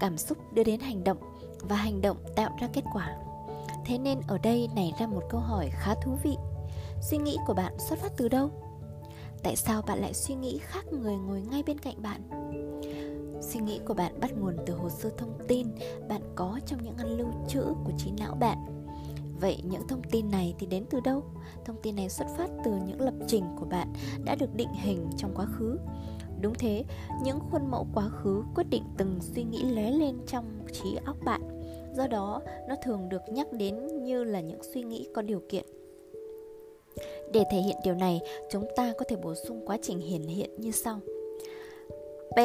cảm 0.00 0.18
xúc 0.18 0.38
đưa 0.54 0.64
đến 0.64 0.80
hành 0.80 1.04
động 1.04 1.18
và 1.60 1.76
hành 1.76 2.00
động 2.00 2.16
tạo 2.36 2.56
ra 2.60 2.68
kết 2.72 2.84
quả 2.92 3.16
Thế 3.86 3.98
nên 3.98 4.20
ở 4.28 4.38
đây 4.38 4.68
nảy 4.76 4.92
ra 5.00 5.06
một 5.06 5.22
câu 5.30 5.40
hỏi 5.40 5.70
khá 5.72 5.94
thú 5.94 6.16
vị 6.22 6.36
Suy 7.02 7.18
nghĩ 7.18 7.36
của 7.46 7.54
bạn 7.54 7.72
xuất 7.78 7.98
phát 7.98 8.12
từ 8.16 8.28
đâu? 8.28 8.50
Tại 9.42 9.56
sao 9.56 9.82
bạn 9.82 9.98
lại 9.98 10.14
suy 10.14 10.34
nghĩ 10.34 10.58
khác 10.62 10.84
người 10.92 11.16
ngồi 11.16 11.42
ngay 11.50 11.62
bên 11.62 11.78
cạnh 11.78 12.02
bạn? 12.02 12.20
Suy 13.40 13.60
nghĩ 13.60 13.80
của 13.86 13.94
bạn 13.94 14.20
bắt 14.20 14.30
nguồn 14.38 14.56
từ 14.66 14.74
hồ 14.74 14.88
sơ 14.88 15.10
thông 15.18 15.38
tin 15.48 15.66
bạn 16.08 16.22
có 16.34 16.60
trong 16.66 16.82
những 16.82 16.96
ngăn 16.96 17.18
lưu 17.18 17.28
trữ 17.48 17.62
của 17.84 17.92
trí 17.98 18.10
não 18.10 18.34
bạn 18.34 18.58
Vậy 19.40 19.62
những 19.64 19.88
thông 19.88 20.02
tin 20.10 20.30
này 20.30 20.54
thì 20.58 20.66
đến 20.66 20.84
từ 20.90 21.00
đâu? 21.00 21.22
Thông 21.64 21.76
tin 21.82 21.96
này 21.96 22.08
xuất 22.08 22.26
phát 22.36 22.50
từ 22.64 22.70
những 22.86 23.00
lập 23.00 23.14
trình 23.26 23.44
của 23.58 23.66
bạn 23.66 23.92
đã 24.24 24.34
được 24.34 24.54
định 24.54 24.72
hình 24.72 25.10
trong 25.16 25.32
quá 25.34 25.46
khứ 25.46 25.78
Đúng 26.42 26.54
thế, 26.54 26.84
những 27.24 27.38
khuôn 27.50 27.70
mẫu 27.70 27.86
quá 27.94 28.08
khứ 28.22 28.42
quyết 28.54 28.64
định 28.70 28.82
từng 28.98 29.18
suy 29.20 29.42
nghĩ 29.42 29.62
lóe 29.62 29.90
lên 29.90 30.18
trong 30.26 30.44
trí 30.72 30.96
óc 31.06 31.16
bạn. 31.24 31.40
Do 31.96 32.06
đó 32.06 32.42
nó 32.68 32.74
thường 32.82 33.08
được 33.08 33.22
nhắc 33.28 33.52
đến 33.52 34.04
như 34.04 34.24
là 34.24 34.40
những 34.40 34.62
suy 34.62 34.82
nghĩ 34.82 35.08
có 35.14 35.22
điều 35.22 35.42
kiện. 35.48 35.64
Để 37.32 37.44
thể 37.50 37.58
hiện 37.58 37.76
điều 37.84 37.94
này 37.94 38.20
chúng 38.50 38.64
ta 38.76 38.92
có 38.98 39.04
thể 39.08 39.16
bổ 39.16 39.34
sung 39.34 39.62
quá 39.66 39.78
trình 39.82 39.98
hiển 39.98 40.22
hiện 40.22 40.50
như 40.56 40.70
sau. 40.70 41.00
P 42.30 42.38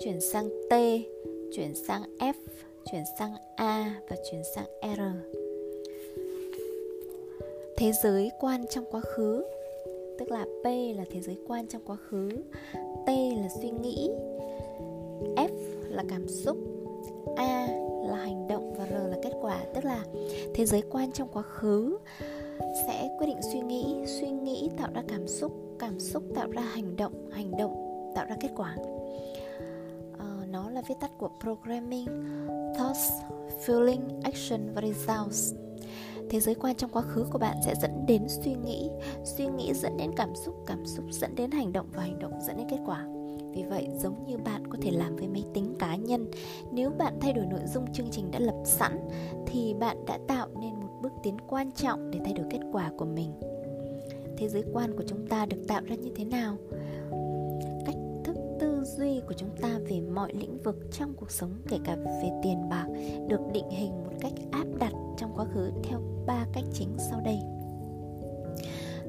chuyển 0.00 0.20
sang 0.20 0.48
t 0.70 0.74
chuyển 1.52 1.74
sang 1.74 2.02
f 2.18 2.34
chuyển 2.92 3.02
sang 3.18 3.34
a 3.56 4.00
và 4.08 4.16
chuyển 4.30 4.42
sang 4.54 4.96
r. 4.96 5.00
Thế 7.76 7.92
giới 8.02 8.30
quan 8.40 8.66
trong 8.70 8.84
quá 8.90 9.00
khứ 9.00 9.44
tức 10.18 10.30
là 10.30 10.44
p 10.64 10.66
là 10.96 11.04
thế 11.10 11.20
giới 11.20 11.36
quan 11.46 11.66
trong 11.66 11.82
quá 11.86 11.96
khứ 11.96 12.28
t 13.06 13.08
là 13.08 13.48
suy 13.60 13.70
nghĩ 13.70 14.10
f 15.36 15.48
là 15.88 16.04
cảm 16.08 16.28
xúc 16.28 16.56
A 17.36 17.68
là 18.08 18.16
hành 18.16 18.46
động 18.48 18.74
và 18.78 18.86
R 18.86 18.92
là 18.92 19.16
kết 19.22 19.32
quả. 19.40 19.64
Tức 19.74 19.84
là 19.84 20.04
thế 20.54 20.66
giới 20.66 20.82
quan 20.90 21.12
trong 21.12 21.28
quá 21.32 21.42
khứ 21.42 21.98
sẽ 22.60 23.16
quyết 23.18 23.26
định 23.26 23.42
suy 23.52 23.60
nghĩ 23.60 23.96
Suy 24.06 24.30
nghĩ 24.30 24.70
tạo 24.78 24.88
ra 24.94 25.02
cảm 25.08 25.28
xúc 25.28 25.52
Cảm 25.78 26.00
xúc 26.00 26.22
tạo 26.34 26.48
ra 26.50 26.62
hành 26.62 26.96
động 26.96 27.30
Hành 27.30 27.50
động 27.58 28.12
tạo 28.14 28.26
ra 28.28 28.36
kết 28.40 28.50
quả. 28.56 28.76
Uh, 30.12 30.48
Nó 30.50 30.70
là 30.70 30.82
viết 30.88 30.94
tắt 31.00 31.10
của 31.18 31.30
Programming 31.40 32.06
Thoughts, 32.78 33.10
Feeling, 33.66 34.20
Action 34.22 34.60
và 34.74 34.82
Results. 34.82 35.54
Thế 36.34 36.40
giới 36.40 36.54
quan 36.54 36.76
trong 36.76 36.90
quá 36.90 37.02
khứ 37.02 37.24
của 37.30 37.38
bạn 37.38 37.56
sẽ 37.64 37.74
dẫn 37.82 38.06
đến 38.06 38.22
suy 38.28 38.54
nghĩ 38.54 38.90
Suy 39.24 39.46
nghĩ 39.46 39.74
dẫn 39.74 39.96
đến 39.96 40.10
cảm 40.16 40.34
xúc 40.34 40.54
Cảm 40.66 40.86
xúc 40.86 41.04
dẫn 41.10 41.34
đến 41.34 41.50
hành 41.50 41.72
động 41.72 41.86
Và 41.92 42.02
hành 42.02 42.18
động 42.18 42.32
dẫn 42.46 42.56
đến 42.56 42.66
kết 42.70 42.78
quả 42.86 43.04
vì 43.54 43.62
vậy, 43.62 43.88
giống 43.98 44.24
như 44.26 44.38
bạn 44.38 44.66
có 44.66 44.78
thể 44.82 44.90
làm 44.90 45.16
với 45.16 45.28
máy 45.28 45.44
tính 45.54 45.74
cá 45.78 45.96
nhân, 45.96 46.30
nếu 46.72 46.90
bạn 46.90 47.14
thay 47.20 47.32
đổi 47.32 47.46
nội 47.46 47.60
dung 47.74 47.92
chương 47.92 48.06
trình 48.10 48.30
đã 48.30 48.38
lập 48.38 48.62
sẵn 48.64 49.08
thì 49.46 49.74
bạn 49.74 49.96
đã 50.06 50.18
tạo 50.28 50.48
nên 50.60 50.74
một 50.80 50.88
bước 51.02 51.12
tiến 51.22 51.36
quan 51.46 51.72
trọng 51.72 52.10
để 52.10 52.20
thay 52.24 52.32
đổi 52.32 52.46
kết 52.50 52.60
quả 52.72 52.90
của 52.96 53.04
mình. 53.04 53.32
Thế 54.36 54.48
giới 54.48 54.62
quan 54.72 54.96
của 54.96 55.04
chúng 55.06 55.26
ta 55.26 55.46
được 55.46 55.64
tạo 55.68 55.82
ra 55.86 55.94
như 55.94 56.10
thế 56.16 56.24
nào? 56.24 56.56
Duy 58.98 59.20
của 59.26 59.34
chúng 59.36 59.56
ta 59.62 59.78
về 59.90 60.00
mọi 60.00 60.32
lĩnh 60.34 60.62
vực 60.62 60.76
trong 60.92 61.14
cuộc 61.16 61.30
sống 61.30 61.62
kể 61.68 61.78
cả 61.84 61.96
về 61.96 62.30
tiền 62.42 62.68
bạc 62.68 62.86
được 63.28 63.40
định 63.52 63.70
hình 63.70 64.04
một 64.04 64.12
cách 64.20 64.32
áp 64.52 64.66
đặt 64.78 64.92
trong 65.18 65.32
quá 65.36 65.46
khứ 65.54 65.70
theo 65.82 66.00
ba 66.26 66.46
cách 66.52 66.64
chính 66.72 66.96
sau 67.10 67.20
đây. 67.20 67.38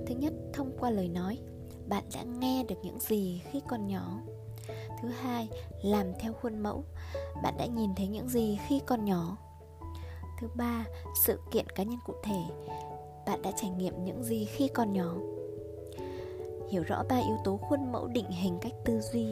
Thứ 0.08 0.16
nhất, 0.16 0.34
thông 0.54 0.72
qua 0.80 0.90
lời 0.90 1.10
nói, 1.10 1.38
bạn 1.88 2.04
đã 2.14 2.24
nghe 2.24 2.64
được 2.64 2.76
những 2.84 3.00
gì 3.00 3.42
khi 3.52 3.62
còn 3.68 3.88
nhỏ. 3.88 4.20
Thứ 5.02 5.08
hai 5.08 5.50
làm 5.84 6.06
theo 6.20 6.34
khuôn 6.34 6.60
mẫu 6.60 6.84
bạn 7.44 7.54
đã 7.58 7.66
nhìn 7.66 7.96
thấy 7.96 8.08
những 8.08 8.30
gì 8.30 8.60
khi 8.68 8.82
còn 8.86 9.06
nhỏ. 9.06 9.38
Thứ 10.40 10.48
ba 10.56 10.86
sự 11.26 11.40
kiện 11.52 11.66
cá 11.70 11.84
nhân 11.84 12.00
cụ 12.06 12.14
thể 12.24 12.42
bạn 13.26 13.42
đã 13.42 13.52
trải 13.56 13.70
nghiệm 13.70 14.04
những 14.04 14.24
gì 14.24 14.46
khi 14.46 14.68
còn 14.68 14.94
nhỏ 14.94 15.16
hiểu 16.70 16.84
rõ 16.84 17.04
ba 17.10 17.16
yếu 17.16 17.38
tố 17.44 17.58
khuôn 17.58 17.92
mẫu 17.92 18.08
định 18.08 18.30
hình 18.30 18.58
cách 18.62 18.74
tư 18.86 19.00
duy 19.02 19.26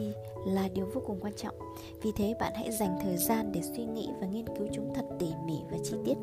là 0.46 0.68
điều 0.68 0.86
vô 0.94 1.02
cùng 1.06 1.18
quan 1.20 1.32
trọng. 1.36 1.54
Vì 2.02 2.12
thế 2.16 2.34
bạn 2.40 2.52
hãy 2.56 2.72
dành 2.72 2.98
thời 3.02 3.16
gian 3.16 3.52
để 3.52 3.62
suy 3.62 3.84
nghĩ 3.84 4.08
và 4.20 4.26
nghiên 4.26 4.46
cứu 4.46 4.68
chúng 4.72 4.94
thật 4.94 5.04
tỉ 5.18 5.26
mỉ 5.46 5.58
và 5.70 5.78
chi 5.84 5.96
tiết. 6.04 6.14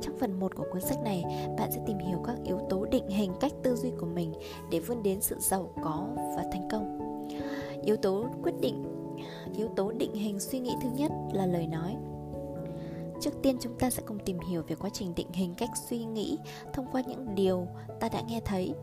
Trong 0.00 0.18
phần 0.18 0.40
1 0.40 0.56
của 0.56 0.64
cuốn 0.72 0.80
sách 0.80 0.98
này, 1.04 1.24
bạn 1.58 1.72
sẽ 1.72 1.80
tìm 1.86 1.98
hiểu 1.98 2.18
các 2.26 2.36
yếu 2.44 2.58
tố 2.70 2.86
định 2.90 3.08
hình 3.08 3.32
cách 3.40 3.52
tư 3.62 3.76
duy 3.76 3.90
của 4.00 4.06
mình 4.06 4.32
để 4.70 4.80
vươn 4.80 5.02
đến 5.02 5.20
sự 5.20 5.36
giàu 5.40 5.70
có 5.84 6.08
và 6.16 6.44
thành 6.52 6.68
công. 6.70 6.98
Yếu 7.84 7.96
tố 7.96 8.26
quyết 8.42 8.54
định 8.60 8.84
yếu 9.56 9.68
tố 9.76 9.92
định 9.92 10.14
hình 10.14 10.40
suy 10.40 10.58
nghĩ 10.58 10.74
thứ 10.82 10.88
nhất 10.96 11.12
là 11.32 11.46
lời 11.46 11.66
nói. 11.66 11.96
Trước 13.20 13.30
tiên 13.42 13.56
chúng 13.60 13.78
ta 13.78 13.90
sẽ 13.90 14.02
cùng 14.06 14.18
tìm 14.18 14.38
hiểu 14.40 14.62
về 14.68 14.76
quá 14.76 14.90
trình 14.92 15.14
định 15.14 15.32
hình 15.32 15.54
cách 15.54 15.70
suy 15.88 16.04
nghĩ 16.04 16.38
thông 16.72 16.86
qua 16.92 17.02
những 17.06 17.34
điều 17.34 17.66
ta 18.00 18.08
đã 18.08 18.20
nghe 18.28 18.40
thấy 18.44 18.74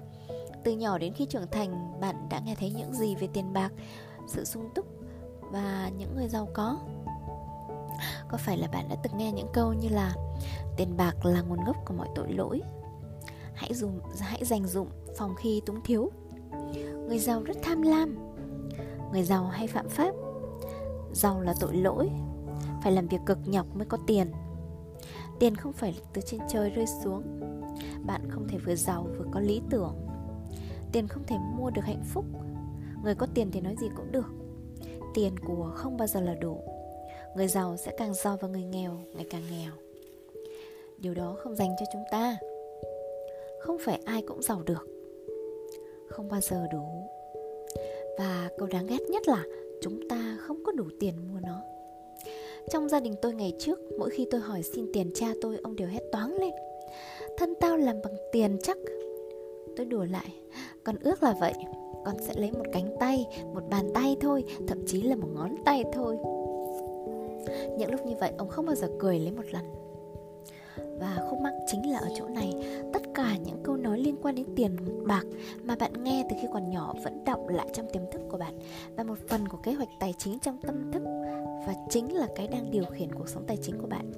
từ 0.68 0.74
nhỏ 0.74 0.98
đến 0.98 1.14
khi 1.14 1.26
trưởng 1.26 1.48
thành, 1.52 2.00
bạn 2.00 2.28
đã 2.30 2.40
nghe 2.40 2.56
thấy 2.56 2.72
những 2.72 2.94
gì 2.94 3.16
về 3.16 3.28
tiền 3.34 3.54
bạc, 3.54 3.72
sự 4.28 4.46
sung 4.46 4.70
túc 4.76 4.86
và 5.52 5.92
những 5.98 6.16
người 6.16 6.28
giàu 6.28 6.48
có? 6.54 6.78
Có 8.30 8.38
phải 8.38 8.58
là 8.58 8.68
bạn 8.68 8.90
đã 8.90 8.96
từng 9.04 9.18
nghe 9.18 9.32
những 9.32 9.48
câu 9.54 9.74
như 9.74 9.90
là 9.90 10.16
tiền 10.78 10.98
bạc 10.98 11.26
là 11.26 11.42
nguồn 11.42 11.64
gốc 11.66 11.76
của 11.86 11.94
mọi 11.94 12.08
tội 12.16 12.34
lỗi, 12.34 12.62
hãy 13.54 13.74
dùng, 13.74 14.00
hãy 14.20 14.46
dành 14.46 14.68
dụng 14.68 14.88
phòng 15.18 15.36
khi 15.36 15.62
túng 15.66 15.82
thiếu. 15.84 16.12
Người 17.08 17.20
giàu 17.20 17.44
rất 17.44 17.58
tham 17.64 17.82
lam, 17.82 18.18
người 19.12 19.24
giàu 19.24 19.44
hay 19.44 19.68
phạm 19.68 19.90
pháp? 19.90 20.12
Giàu 21.14 21.42
là 21.42 21.54
tội 21.60 21.76
lỗi, 21.76 22.10
phải 22.84 22.92
làm 22.92 23.08
việc 23.08 23.22
cực 23.26 23.38
nhọc 23.46 23.76
mới 23.76 23.86
có 23.86 23.98
tiền. 24.08 24.32
Tiền 25.40 25.56
không 25.56 25.74
phải 25.74 26.00
từ 26.14 26.22
trên 26.26 26.40
trời 26.50 26.70
rơi 26.70 26.86
xuống, 27.04 27.24
bạn 28.06 28.22
không 28.30 28.48
thể 28.48 28.58
vừa 28.58 28.76
giàu 28.76 29.08
vừa 29.18 29.26
có 29.32 29.40
lý 29.40 29.62
tưởng 29.70 30.07
tiền 30.92 31.08
không 31.08 31.24
thể 31.28 31.36
mua 31.56 31.70
được 31.70 31.82
hạnh 31.86 32.04
phúc. 32.14 32.26
Người 33.04 33.16
có 33.16 33.28
tiền 33.34 33.52
thì 33.52 33.62
nói 33.62 33.76
gì 33.82 33.88
cũng 33.98 34.12
được. 34.12 34.28
Tiền 35.14 35.40
của 35.48 35.72
không 35.76 35.98
bao 35.98 36.08
giờ 36.08 36.22
là 36.22 36.34
đủ. 36.34 36.58
Người 37.36 37.48
giàu 37.48 37.78
sẽ 37.78 37.92
càng 37.98 38.14
giàu 38.14 38.38
và 38.42 38.48
người 38.48 38.64
nghèo 38.64 38.92
ngày 39.16 39.26
càng 39.30 39.44
nghèo. 39.52 39.72
Điều 40.98 41.14
đó 41.14 41.36
không 41.40 41.56
dành 41.56 41.76
cho 41.80 41.86
chúng 41.94 42.04
ta. 42.12 42.38
Không 43.60 43.78
phải 43.80 44.00
ai 44.06 44.22
cũng 44.28 44.42
giàu 44.42 44.62
được. 44.66 44.88
Không 46.10 46.30
bao 46.30 46.42
giờ 46.42 46.68
đủ. 46.72 46.86
Và 48.18 48.50
câu 48.58 48.68
đáng 48.68 48.88
ghét 48.88 49.02
nhất 49.10 49.28
là 49.28 49.44
chúng 49.82 50.10
ta 50.10 50.38
không 50.42 50.64
có 50.64 50.72
đủ 50.72 50.86
tiền 51.00 51.14
mua 51.34 51.40
nó. 51.40 51.62
Trong 52.70 52.90
gia 52.90 53.00
đình 53.00 53.16
tôi 53.22 53.34
ngày 53.34 53.54
trước, 53.60 53.80
mỗi 54.00 54.10
khi 54.10 54.28
tôi 54.32 54.42
hỏi 54.42 54.64
xin 54.64 54.86
tiền 54.94 55.12
cha 55.16 55.28
tôi, 55.42 55.58
ông 55.64 55.76
đều 55.76 55.88
hét 55.88 56.02
toáng 56.12 56.36
lên. 56.36 56.52
Thân 57.38 57.54
tao 57.60 57.78
làm 57.78 58.02
bằng 58.04 58.14
tiền 58.32 58.58
chắc 58.64 58.78
tôi 59.78 59.86
đùa 59.86 60.06
lại. 60.12 60.34
Con 60.84 60.96
ước 61.02 61.24
là 61.24 61.36
vậy. 61.40 61.54
Con 62.06 62.16
sẽ 62.22 62.34
lấy 62.38 62.52
một 62.52 62.66
cánh 62.74 62.96
tay, 63.00 63.26
một 63.54 63.64
bàn 63.70 63.90
tay 63.94 64.16
thôi, 64.20 64.44
thậm 64.68 64.78
chí 64.88 65.02
là 65.02 65.16
một 65.16 65.28
ngón 65.36 65.56
tay 65.66 65.84
thôi. 65.94 66.18
Những 67.78 67.92
lúc 67.92 68.06
như 68.06 68.16
vậy, 68.20 68.32
ông 68.38 68.50
không 68.50 68.66
bao 68.66 68.76
giờ 68.76 68.90
cười 69.00 69.20
lấy 69.20 69.32
một 69.32 69.46
lần. 69.52 69.66
Và 71.00 71.28
khúc 71.30 71.40
mắc 71.40 71.54
chính 71.68 71.92
là 71.92 72.00
ở 72.00 72.08
chỗ 72.18 72.28
này. 72.28 72.54
Tất 72.94 73.02
cả 73.14 73.38
những 73.46 73.58
câu 73.64 73.77
quan 74.28 74.36
đến 74.36 74.46
tiền 74.56 74.76
bạc 75.08 75.26
mà 75.64 75.76
bạn 75.76 76.04
nghe 76.04 76.26
từ 76.30 76.36
khi 76.42 76.48
còn 76.54 76.70
nhỏ 76.70 76.94
vẫn 77.04 77.24
động 77.26 77.48
lại 77.48 77.68
trong 77.74 77.86
tiềm 77.94 78.02
thức 78.12 78.22
của 78.30 78.38
bạn. 78.38 78.60
Và 78.96 79.04
một 79.04 79.18
phần 79.28 79.48
của 79.48 79.58
kế 79.58 79.74
hoạch 79.74 79.90
tài 80.00 80.14
chính 80.18 80.40
trong 80.40 80.58
tâm 80.62 80.92
thức 80.92 81.04
và 81.68 81.74
chính 81.90 82.16
là 82.16 82.28
cái 82.36 82.48
đang 82.48 82.72
điều 82.72 82.86
khiển 82.86 83.12
cuộc 83.16 83.30
sống 83.30 83.44
tài 83.48 83.58
chính 83.58 83.78
của 83.82 83.88
bạn. 83.88 84.12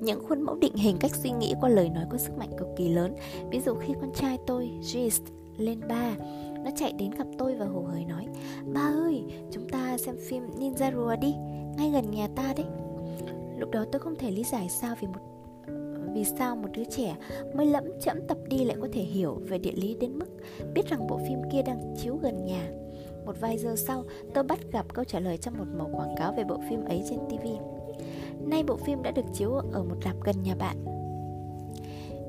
Những 0.00 0.24
khuôn 0.28 0.42
mẫu 0.42 0.54
định 0.54 0.74
hình 0.74 0.96
cách 1.00 1.14
suy 1.14 1.30
nghĩ 1.30 1.54
qua 1.60 1.70
lời 1.70 1.88
nói 1.88 2.04
có 2.10 2.18
sức 2.18 2.38
mạnh 2.38 2.50
cực 2.58 2.68
kỳ 2.76 2.88
lớn. 2.88 3.14
Ví 3.50 3.60
dụ 3.60 3.74
khi 3.74 3.94
con 4.00 4.12
trai 4.14 4.38
tôi 4.46 4.70
Gist 4.82 5.22
lên 5.56 5.80
ba 5.88 6.16
nó 6.64 6.70
chạy 6.76 6.92
đến 6.92 7.10
gặp 7.10 7.26
tôi 7.38 7.54
và 7.54 7.66
hồ 7.66 7.80
hởi 7.80 8.04
nói 8.04 8.26
Ba 8.74 8.80
ơi, 8.80 9.24
chúng 9.50 9.68
ta 9.68 9.98
xem 9.98 10.16
phim 10.28 10.42
Ninja 10.58 10.92
Rùa 10.92 11.16
đi 11.16 11.34
Ngay 11.76 11.90
gần 11.90 12.10
nhà 12.10 12.28
ta 12.36 12.54
đấy. 12.56 12.66
Lúc 13.58 13.70
đó 13.70 13.84
tôi 13.92 14.00
không 14.00 14.16
thể 14.16 14.30
lý 14.30 14.44
giải 14.44 14.68
sao 14.68 14.94
vì 15.00 15.06
một 15.08 15.37
vì 16.14 16.24
sao 16.24 16.56
một 16.56 16.68
đứa 16.72 16.84
trẻ 16.84 17.16
mới 17.54 17.66
lẫm 17.66 17.84
chẫm 18.00 18.26
tập 18.28 18.38
đi 18.48 18.64
lại 18.64 18.76
có 18.80 18.88
thể 18.92 19.02
hiểu 19.02 19.42
về 19.48 19.58
địa 19.58 19.72
lý 19.72 19.96
đến 20.00 20.18
mức 20.18 20.26
biết 20.74 20.88
rằng 20.90 21.06
bộ 21.06 21.20
phim 21.28 21.38
kia 21.52 21.62
đang 21.62 21.94
chiếu 22.02 22.16
gần 22.16 22.44
nhà. 22.44 22.68
Một 23.26 23.40
vài 23.40 23.58
giờ 23.58 23.74
sau, 23.76 24.04
tôi 24.34 24.44
bắt 24.44 24.58
gặp 24.72 24.86
câu 24.94 25.04
trả 25.04 25.20
lời 25.20 25.38
trong 25.38 25.58
một 25.58 25.64
mẫu 25.76 25.90
quảng 25.92 26.14
cáo 26.16 26.32
về 26.32 26.44
bộ 26.44 26.60
phim 26.70 26.84
ấy 26.84 27.04
trên 27.10 27.18
TV. 27.18 27.46
Nay 28.50 28.62
bộ 28.62 28.76
phim 28.76 29.02
đã 29.02 29.10
được 29.10 29.26
chiếu 29.34 29.52
ở 29.52 29.82
một 29.82 29.96
rạp 30.04 30.16
gần 30.24 30.42
nhà 30.42 30.54
bạn. 30.54 30.84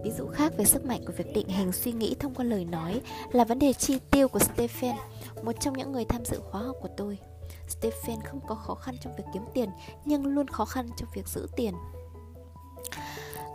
Ví 0.03 0.11
dụ 0.11 0.27
khác 0.27 0.53
về 0.57 0.65
sức 0.65 0.85
mạnh 0.85 1.01
của 1.05 1.13
việc 1.17 1.33
định 1.33 1.47
hình 1.47 1.71
suy 1.71 1.91
nghĩ 1.91 2.15
thông 2.19 2.33
qua 2.33 2.45
lời 2.45 2.65
nói 2.65 3.01
là 3.31 3.43
vấn 3.43 3.59
đề 3.59 3.73
chi 3.73 3.99
tiêu 4.11 4.27
của 4.27 4.39
Stephen, 4.39 4.95
một 5.43 5.51
trong 5.59 5.77
những 5.77 5.91
người 5.91 6.05
tham 6.05 6.25
dự 6.25 6.39
khóa 6.39 6.61
học 6.61 6.75
của 6.81 6.89
tôi. 6.97 7.17
Stephen 7.67 8.21
không 8.25 8.39
có 8.47 8.55
khó 8.55 8.75
khăn 8.75 8.95
trong 9.01 9.15
việc 9.17 9.23
kiếm 9.33 9.43
tiền, 9.53 9.69
nhưng 10.05 10.25
luôn 10.25 10.47
khó 10.47 10.65
khăn 10.65 10.89
trong 10.97 11.09
việc 11.13 11.27
giữ 11.27 11.47
tiền. 11.55 11.73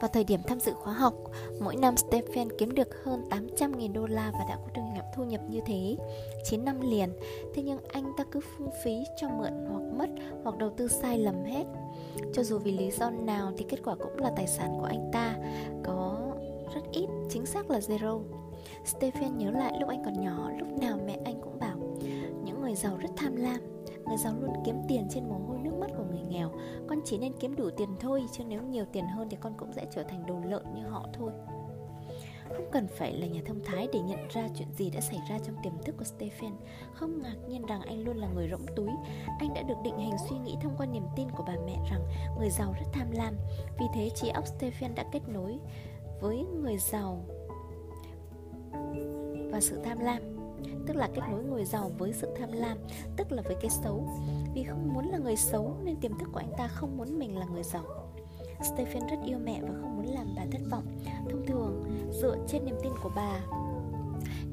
Vào 0.01 0.11
thời 0.13 0.25
điểm 0.25 0.41
tham 0.47 0.61
dự 0.61 0.73
khóa 0.73 0.93
học, 0.93 1.15
mỗi 1.61 1.77
năm 1.77 1.97
Stephen 1.97 2.49
kiếm 2.59 2.75
được 2.75 3.05
hơn 3.05 3.25
800.000 3.31 3.93
đô 3.93 4.07
la 4.07 4.31
và 4.33 4.45
đã 4.49 4.57
có 4.57 4.69
thu 4.75 4.83
nhập 4.95 5.05
thu 5.17 5.25
nhập 5.25 5.41
như 5.49 5.61
thế 5.67 5.97
9 6.45 6.65
năm 6.65 6.81
liền. 6.81 7.09
Thế 7.55 7.63
nhưng 7.63 7.79
anh 7.93 8.13
ta 8.17 8.25
cứ 8.31 8.41
phung 8.41 8.71
phí 8.85 9.05
cho 9.21 9.29
mượn 9.29 9.53
hoặc 9.71 9.83
mất 9.99 10.11
hoặc 10.45 10.59
đầu 10.59 10.71
tư 10.77 10.89
sai 10.89 11.19
lầm 11.19 11.45
hết. 11.45 11.65
Cho 12.33 12.43
dù 12.43 12.59
vì 12.59 12.73
lý 12.73 12.91
do 12.91 13.11
nào 13.11 13.53
thì 13.57 13.65
kết 13.69 13.79
quả 13.85 13.95
cũng 13.95 14.17
là 14.17 14.33
tài 14.37 14.47
sản 14.47 14.77
của 14.81 14.87
anh 14.87 15.11
ta 15.13 15.37
có 15.85 16.19
rất 16.75 16.83
ít, 16.93 17.07
chính 17.31 17.47
xác 17.47 17.71
là 17.71 17.79
zero. 17.79 18.23
Stephen 18.85 19.39
nhớ 19.39 19.51
lại 19.51 19.73
lúc 19.81 19.89
anh 19.89 20.03
còn 20.05 20.21
nhỏ, 20.21 20.51
lúc 20.59 20.69
nào 20.81 20.99
mẹ 21.07 21.19
anh 21.25 21.41
cũng 21.41 21.59
bảo 21.59 21.77
những 22.45 22.61
người 22.61 22.75
giàu 22.75 22.97
rất 22.97 23.11
tham 23.17 23.37
lam 23.37 23.61
Người 24.07 24.17
giàu 24.17 24.35
luôn 24.41 24.53
kiếm 24.65 24.77
tiền 24.89 25.07
trên 25.11 25.29
mồ 25.29 25.39
hôi 25.49 25.59
nước 25.59 25.75
mắt 25.81 25.91
nghèo, 26.29 26.51
Con 26.89 27.01
chỉ 27.05 27.19
nên 27.19 27.33
kiếm 27.41 27.57
đủ 27.57 27.71
tiền 27.77 27.89
thôi, 28.01 28.25
Chứ 28.33 28.45
nếu 28.45 28.63
nhiều 28.63 28.85
tiền 28.93 29.07
hơn 29.07 29.29
thì 29.31 29.37
con 29.41 29.55
cũng 29.59 29.73
sẽ 29.73 29.87
trở 29.95 30.03
thành 30.03 30.27
đồ 30.27 30.41
lợn 30.45 30.75
như 30.75 30.83
họ 30.89 31.09
thôi. 31.13 31.31
Không 32.49 32.67
cần 32.73 32.87
phải 32.89 33.13
là 33.13 33.27
nhà 33.27 33.41
thông 33.47 33.61
thái 33.65 33.89
để 33.93 34.01
nhận 34.01 34.29
ra 34.29 34.49
chuyện 34.55 34.69
gì 34.73 34.91
đã 34.91 35.01
xảy 35.01 35.21
ra 35.31 35.39
trong 35.39 35.57
tiềm 35.63 35.73
thức 35.85 35.95
của 35.99 36.05
Stephen. 36.05 36.53
Không 36.93 37.23
ngạc 37.23 37.37
nhiên 37.49 37.67
rằng 37.67 37.81
anh 37.81 38.05
luôn 38.05 38.17
là 38.17 38.29
người 38.35 38.49
rỗng 38.51 38.67
túi. 38.77 38.91
Anh 39.39 39.55
đã 39.55 39.63
được 39.63 39.75
định 39.85 39.99
hình 39.99 40.17
suy 40.29 40.37
nghĩ 40.39 40.57
thông 40.63 40.75
qua 40.77 40.87
niềm 40.87 41.05
tin 41.17 41.31
của 41.31 41.45
bà 41.47 41.55
mẹ 41.67 41.77
rằng 41.91 42.03
người 42.39 42.51
giàu 42.51 42.73
rất 42.73 42.87
tham 42.93 43.11
lam. 43.11 43.35
Vì 43.79 43.87
thế, 43.95 44.11
trí 44.15 44.29
óc 44.29 44.47
Stephen 44.47 44.95
đã 44.95 45.05
kết 45.13 45.21
nối 45.29 45.59
với 46.21 46.45
người 46.63 46.77
giàu 46.79 47.25
và 49.53 49.61
sự 49.61 49.81
tham 49.85 49.99
lam 49.99 50.34
tức 50.87 50.97
là 50.97 51.09
kết 51.15 51.23
nối 51.31 51.45
người 51.45 51.65
giàu 51.65 51.91
với 51.99 52.13
sự 52.13 52.29
tham 52.39 52.53
lam 52.53 52.79
tức 53.17 53.33
là 53.33 53.43
với 53.43 53.57
cái 53.61 53.71
xấu 53.71 54.09
vì 54.55 54.65
không 54.65 54.95
muốn 54.95 55.09
là 55.09 55.19
người 55.19 55.37
xấu 55.37 55.77
nên 55.85 55.97
tiềm 55.97 56.19
thức 56.19 56.29
của 56.33 56.39
anh 56.39 56.53
ta 56.59 56.69
không 56.69 56.97
muốn 56.97 57.19
mình 57.19 57.39
là 57.39 57.47
người 57.47 57.63
giàu 57.63 57.85
Stephen 58.75 59.07
rất 59.11 59.17
yêu 59.27 59.39
mẹ 59.45 59.61
và 59.63 59.75
không 59.81 59.97
muốn 59.97 60.07
làm 60.15 60.27
bà 60.37 60.43
thất 60.53 60.61
vọng 60.71 60.85
thông 61.31 61.47
thường 61.47 61.85
dựa 62.13 62.37
trên 62.49 62.65
niềm 62.65 62.77
tin 62.83 62.93
của 63.03 63.11
bà 63.17 63.41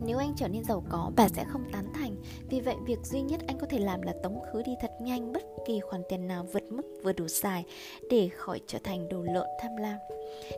nếu 0.06 0.18
anh 0.18 0.34
trở 0.36 0.48
nên 0.48 0.64
giàu 0.64 0.84
có, 0.90 1.12
bà 1.16 1.28
sẽ 1.28 1.44
không 1.44 1.64
tán 1.72 1.86
thành. 1.94 2.16
Vì 2.50 2.60
vậy, 2.60 2.76
việc 2.86 3.00
duy 3.04 3.22
nhất 3.22 3.42
anh 3.48 3.58
có 3.60 3.68
thể 3.70 3.80
làm 3.80 4.02
là 4.02 4.14
tống 4.24 4.40
khứ 4.52 4.62
đi 4.66 4.72
thật 4.82 4.92
nhanh 5.02 5.34
bất 5.34 5.44
kỳ 5.68 5.80
khoản 5.80 6.02
tiền 6.10 6.28
nào 6.28 6.48
vượt 6.54 6.64
mức 6.72 6.86
vừa 7.04 7.14
đủ 7.14 7.28
xài 7.28 7.64
để 8.10 8.30
khỏi 8.30 8.62
trở 8.68 8.80
thành 8.84 9.10
đồ 9.10 9.22
lợn 9.22 9.48
tham 9.62 9.76
lam. 9.78 9.98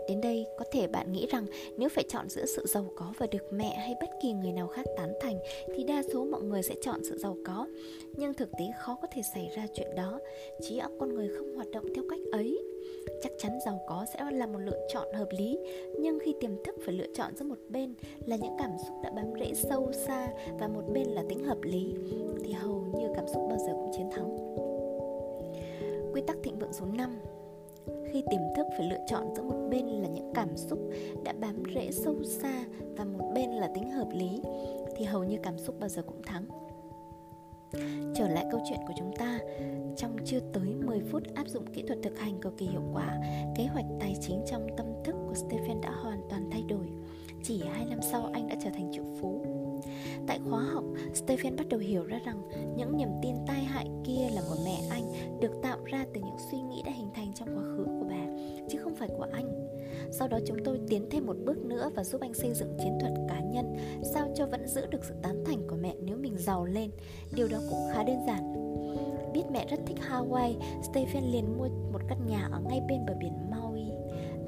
Đến 0.08 0.22
đây, 0.22 0.46
có 0.58 0.66
thể 0.72 0.88
bạn 0.88 1.12
nghĩ 1.12 1.28
rằng 1.30 1.46
nếu 1.78 1.90
phải 1.90 2.04
chọn 2.10 2.30
giữa 2.30 2.46
sự 2.46 2.66
giàu 2.66 2.86
có 2.96 3.14
và 3.18 3.28
được 3.32 3.44
mẹ 3.52 3.76
hay 3.76 3.96
bất 4.02 4.10
kỳ 4.22 4.34
người 4.34 4.52
nào 4.52 4.68
khác 4.68 4.86
tán 4.98 5.14
thành 5.22 5.40
thì 5.76 5.84
đa 5.84 6.04
số 6.14 6.26
mọi 6.26 6.42
người 6.42 6.64
sẽ 6.64 6.76
chọn 6.82 7.00
sự 7.04 7.18
giàu 7.18 7.38
có. 7.46 7.68
Nhưng 8.18 8.34
thực 8.34 8.52
tế 8.52 8.66
khó 8.80 8.98
có 9.02 9.08
thể 9.12 9.22
xảy 9.34 9.50
ra 9.56 9.68
chuyện 9.74 9.96
đó. 9.96 10.20
Trí 10.62 10.78
óc 10.78 10.92
con 11.00 11.16
người 11.16 11.30
không 11.38 11.56
hoạt 11.56 11.72
động 11.72 11.86
theo 11.96 12.04
cách 12.10 12.20
ấy 12.32 12.64
chắc 13.22 13.32
chắn 13.38 13.60
giàu 13.66 13.82
có 13.88 14.06
sẽ 14.14 14.20
là 14.32 14.46
một 14.46 14.60
lựa 14.60 14.88
chọn 14.94 15.14
hợp 15.14 15.28
lý 15.32 15.60
nhưng 16.00 16.20
khi 16.20 16.36
tiềm 16.40 16.64
thức 16.64 16.76
phải 16.86 16.94
lựa 16.94 17.08
chọn 17.16 17.36
giữa 17.36 17.46
một 17.46 17.58
bên 17.70 17.94
là 18.26 18.36
những 18.36 18.56
cảm 18.60 18.72
xúc 18.88 18.96
đã 19.04 19.12
bám 19.16 19.26
rễ 19.40 19.54
sâu 19.54 19.92
xa 19.94 20.28
và 20.60 20.68
một 20.68 20.84
bên 20.94 21.08
là 21.08 21.24
tính 21.30 21.44
hợp 21.44 21.62
lý 21.62 21.96
thì 22.44 22.52
hầu 22.52 22.86
như 23.00 23.08
cảm 23.16 23.28
xúc 23.28 23.44
bao 23.50 23.58
giờ 23.58 23.74
cũng 23.74 23.92
chiến 23.98 24.10
thắng 24.12 24.38
quy 26.14 26.22
tắc 26.28 26.38
thịnh 26.44 26.60
vượng 26.60 26.74
số 26.74 26.86
5 26.86 27.20
khi 28.14 28.24
tiềm 28.32 28.42
thức 28.56 28.68
phải 28.78 28.90
lựa 28.90 29.06
chọn 29.08 29.36
giữa 29.36 29.44
một 29.44 29.68
bên 29.72 29.86
là 29.86 30.08
những 30.08 30.32
cảm 30.34 30.58
xúc 30.58 30.80
đã 31.24 31.34
bám 31.42 31.64
rễ 31.76 31.92
sâu 31.92 32.24
xa 32.24 32.66
và 32.98 33.06
một 33.06 33.32
bên 33.36 33.50
là 33.50 33.70
tính 33.76 33.92
hợp 33.92 34.08
lý 34.14 34.42
thì 34.96 35.06
hầu 35.06 35.24
như 35.24 35.38
cảm 35.44 35.58
xúc 35.58 35.76
bao 35.80 35.90
giờ 35.90 36.02
cũng 36.02 36.22
thắng. 36.24 36.46
Trở 38.16 38.28
lại 38.28 38.46
câu 38.52 38.62
chuyện 38.70 38.80
của 38.88 38.94
chúng 38.98 39.16
ta 39.16 39.40
Trong 39.98 40.18
chưa 40.26 40.40
tới 40.54 40.74
10 40.86 41.00
phút 41.12 41.24
áp 41.36 41.48
dụng 41.48 41.66
kỹ 41.74 41.84
thuật 41.88 42.00
thực 42.04 42.20
hành 42.20 42.40
cực 42.42 42.58
kỳ 42.58 42.66
hiệu 42.66 42.84
quả 42.94 43.20
Kế 43.56 43.66
hoạch 43.66 43.86
tài 44.00 44.16
chính 44.22 44.42
trong 44.48 44.68
tâm 44.78 44.86
thức 45.04 45.16
của 45.28 45.34
Stephen 45.34 45.82
đã 45.82 45.92
hoàn 45.92 46.22
toàn 46.30 46.50
thay 46.52 46.64
đổi. 46.70 46.90
Chỉ 47.44 47.64
2 47.74 47.86
năm 47.86 48.00
sau 48.12 48.30
anh 48.34 48.48
đã 48.48 48.56
trở 48.64 48.70
thành 48.70 48.92
triệu 48.94 49.04
phú. 49.22 49.46
Tại 50.28 50.40
khóa 50.50 50.64
học, 50.64 50.84
Stephen 51.14 51.56
bắt 51.56 51.70
đầu 51.70 51.80
hiểu 51.80 52.04
ra 52.04 52.20
rằng 52.26 52.42
những 52.78 52.98
niềm 52.98 53.10
tin 53.22 53.36
tai 53.48 53.64
hại 53.64 53.88
kia 54.04 54.30
là 54.34 54.42
của 54.50 54.56
mẹ 54.66 54.82
anh 54.90 55.04
được 55.40 55.62
tạo 55.64 55.78
ra 55.86 56.06
từ 56.14 56.22
những 56.22 56.38
suy 56.52 56.62
nghĩ 56.62 56.84
đã 56.86 56.92
hình 56.92 57.10
thành 57.14 57.34
trong 57.34 57.48
quá 57.58 57.64
khứ 57.64 57.84
của 57.84 58.03
chứ 58.74 58.80
không 58.84 58.96
phải 58.96 59.10
của 59.18 59.28
anh. 59.32 59.70
Sau 60.12 60.28
đó 60.28 60.40
chúng 60.46 60.58
tôi 60.66 60.80
tiến 60.90 61.08
thêm 61.12 61.26
một 61.26 61.36
bước 61.46 61.58
nữa 61.58 61.90
và 61.96 62.04
giúp 62.04 62.22
anh 62.22 62.34
xây 62.34 62.54
dựng 62.54 62.78
chiến 62.80 62.98
thuật 63.02 63.14
cá 63.30 63.40
nhân 63.40 63.76
sao 64.14 64.28
cho 64.36 64.46
vẫn 64.46 64.68
giữ 64.68 64.86
được 64.86 65.04
sự 65.04 65.14
tán 65.22 65.44
thành 65.46 65.68
của 65.68 65.76
mẹ 65.76 65.96
nếu 66.02 66.18
mình 66.18 66.38
giàu 66.38 66.66
lên. 66.66 66.92
Điều 67.36 67.48
đó 67.48 67.58
cũng 67.70 67.80
khá 67.94 68.04
đơn 68.04 68.18
giản. 68.28 68.54
Biết 69.34 69.44
mẹ 69.52 69.68
rất 69.70 69.80
thích 69.86 69.98
Hawaii, 70.10 70.82
Stephen 70.92 71.24
liền 71.24 71.58
mua 71.58 71.68
một 71.92 72.02
căn 72.08 72.26
nhà 72.28 72.50
ở 72.52 72.60
ngay 72.70 72.82
bên 72.88 73.06
bờ 73.06 73.14
biển 73.20 73.34
Maui 73.52 73.84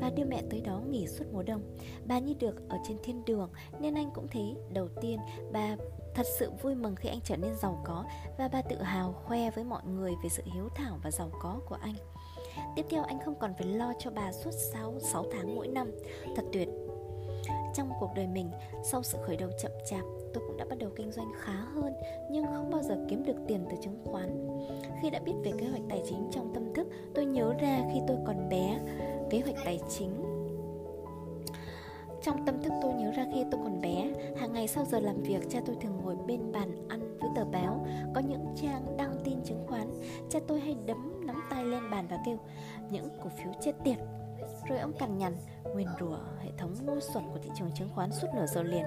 và 0.02 0.10
đưa 0.10 0.26
mẹ 0.26 0.42
tới 0.50 0.62
đó 0.62 0.82
nghỉ 0.90 1.08
suốt 1.08 1.26
mùa 1.34 1.44
đông. 1.44 1.62
Bà 2.06 2.20
như 2.20 2.34
được 2.40 2.70
ở 2.70 2.78
trên 2.88 2.98
thiên 3.04 3.26
đường 3.26 3.50
nên 3.80 3.96
anh 3.96 4.10
cũng 4.14 4.28
thế. 4.32 4.56
Đầu 4.74 4.88
tiên, 5.02 5.20
bà 5.52 5.76
thật 6.16 6.26
sự 6.40 6.52
vui 6.62 6.76
mừng 6.76 6.96
khi 6.96 7.10
anh 7.10 7.20
trở 7.24 7.38
nên 7.38 7.56
giàu 7.62 7.82
có 7.86 8.06
và 8.38 8.48
bà 8.48 8.62
tự 8.62 8.82
hào 8.82 9.14
khoe 9.14 9.52
với 9.52 9.64
mọi 9.64 9.82
người 9.86 10.14
về 10.24 10.30
sự 10.30 10.44
hiếu 10.54 10.70
thảo 10.76 11.00
và 11.04 11.12
giàu 11.12 11.32
có 11.42 11.60
của 11.70 11.78
anh. 11.82 11.96
Tiếp 12.76 12.86
theo 12.90 13.04
anh 13.04 13.20
không 13.26 13.36
còn 13.40 13.54
phải 13.54 13.68
lo 13.68 13.94
cho 14.00 14.12
bà 14.12 14.32
suốt 14.32 14.52
6, 14.74 14.94
6 15.00 15.26
tháng 15.32 15.56
mỗi 15.56 15.68
năm. 15.68 15.92
Thật 16.36 16.44
tuyệt. 16.54 16.70
Trong 17.74 17.90
cuộc 18.00 18.10
đời 18.16 18.28
mình, 18.28 18.50
sau 18.84 19.04
sự 19.04 19.18
khởi 19.26 19.38
đầu 19.38 19.50
chậm 19.62 19.72
chạp 19.86 20.04
Tôi 20.34 20.44
cũng 20.48 20.58
đã 20.58 20.66
bắt 20.70 20.80
đầu 20.80 20.90
kinh 20.96 21.12
doanh 21.12 21.32
khá 21.40 21.54
hơn 21.54 21.94
Nhưng 22.32 22.46
không 22.46 22.72
bao 22.72 22.84
giờ 22.84 23.06
kiếm 23.10 23.26
được 23.26 23.36
tiền 23.48 23.66
từ 23.70 23.78
chứng 23.84 24.00
khoán. 24.06 24.48
Khi 25.02 25.10
đã 25.10 25.20
biết 25.20 25.34
về 25.44 25.52
kế 25.60 25.68
hoạch 25.68 25.82
tài 25.90 26.02
chính 26.10 26.30
trong 26.32 26.54
tâm 26.54 26.74
thức 26.74 26.88
Tôi 27.16 27.26
nhớ 27.26 27.54
ra 27.60 27.82
khi 27.94 28.00
tôi 28.08 28.18
còn 28.26 28.50
bé 28.50 28.80
Kế 29.30 29.40
hoạch 29.40 29.66
tài 29.66 29.80
chính. 29.90 30.36
Trong 32.26 32.46
tâm 32.46 32.62
thức 32.64 32.74
tôi 32.82 32.94
nhớ 32.94 33.12
ra 33.12 33.26
khi 33.34 33.44
tôi 33.52 33.62
còn 33.64 33.82
bé, 33.82 34.12
hàng 34.38 34.54
ngày 34.54 34.68
sau 34.68 34.86
giờ 34.86 35.00
làm 35.00 35.24
việc, 35.24 35.50
cha 35.50 35.60
tôi 35.66 35.76
thường 35.82 35.98
ngồi 36.04 36.16
bên 36.28 36.52
bàn 36.52 36.88
ăn 36.90 37.18
với 37.20 37.30
tờ 37.36 37.46
báo, 37.46 37.88
có 38.16 38.22
những 38.22 38.46
trang 38.56 38.98
đăng 38.98 39.18
tin 39.24 39.42
chứng 39.44 39.66
khoán. 39.68 39.88
Cha 40.30 40.40
tôi 40.48 40.60
hay 40.60 40.76
đấm 40.86 41.25
nắm 41.36 41.44
tay 41.50 41.66
lên 41.66 41.90
bàn 41.90 42.08
và 42.08 42.18
kêu 42.26 42.38
những 42.92 43.10
cổ 43.24 43.30
phiếu 43.30 43.54
chết 43.62 43.72
tiệt. 43.84 43.98
Rồi 44.70 44.80
ông 44.80 44.94
cằn 45.00 45.18
nhằn, 45.18 45.36
nguyền 45.74 45.88
rủa 46.00 46.18
hệ 46.40 46.52
thống 46.58 46.76
ngu 46.86 47.00
xuẩn 47.00 47.24
của 47.34 47.40
thị 47.44 47.50
trường 47.58 47.72
chứng 47.72 47.90
khoán 47.96 48.12
suốt 48.12 48.28
nửa 48.36 48.46
giờ 48.46 48.64
liền. 48.64 48.86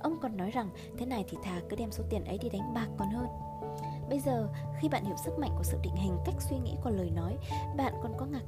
Ông 0.00 0.18
còn 0.22 0.36
nói 0.36 0.50
rằng 0.50 0.68
thế 0.98 1.06
này 1.06 1.24
thì 1.28 1.36
thà 1.44 1.60
cứ 1.68 1.76
đem 1.76 1.90
số 1.90 2.04
tiền 2.10 2.24
ấy 2.24 2.38
đi 2.38 2.48
đánh 2.48 2.74
bạc 2.74 2.86
còn 2.98 3.08
hơn. 3.10 3.26
Bây 4.08 4.20
giờ, 4.20 4.48
khi 4.80 4.88
bạn 4.88 5.04
hiểu 5.04 5.16
sức 5.24 5.38
mạnh 5.38 5.50
của 5.56 5.62
sự 5.62 5.78
định 5.82 5.96
hình 5.96 6.16
cách 6.24 6.34
suy 6.38 6.56
nghĩ 6.58 6.76
của 6.84 6.90
lời 6.90 7.10
nói, 7.10 7.36
bạn 7.76 7.94
còn 8.02 8.12
có 8.18 8.26
ngạc 8.26 8.44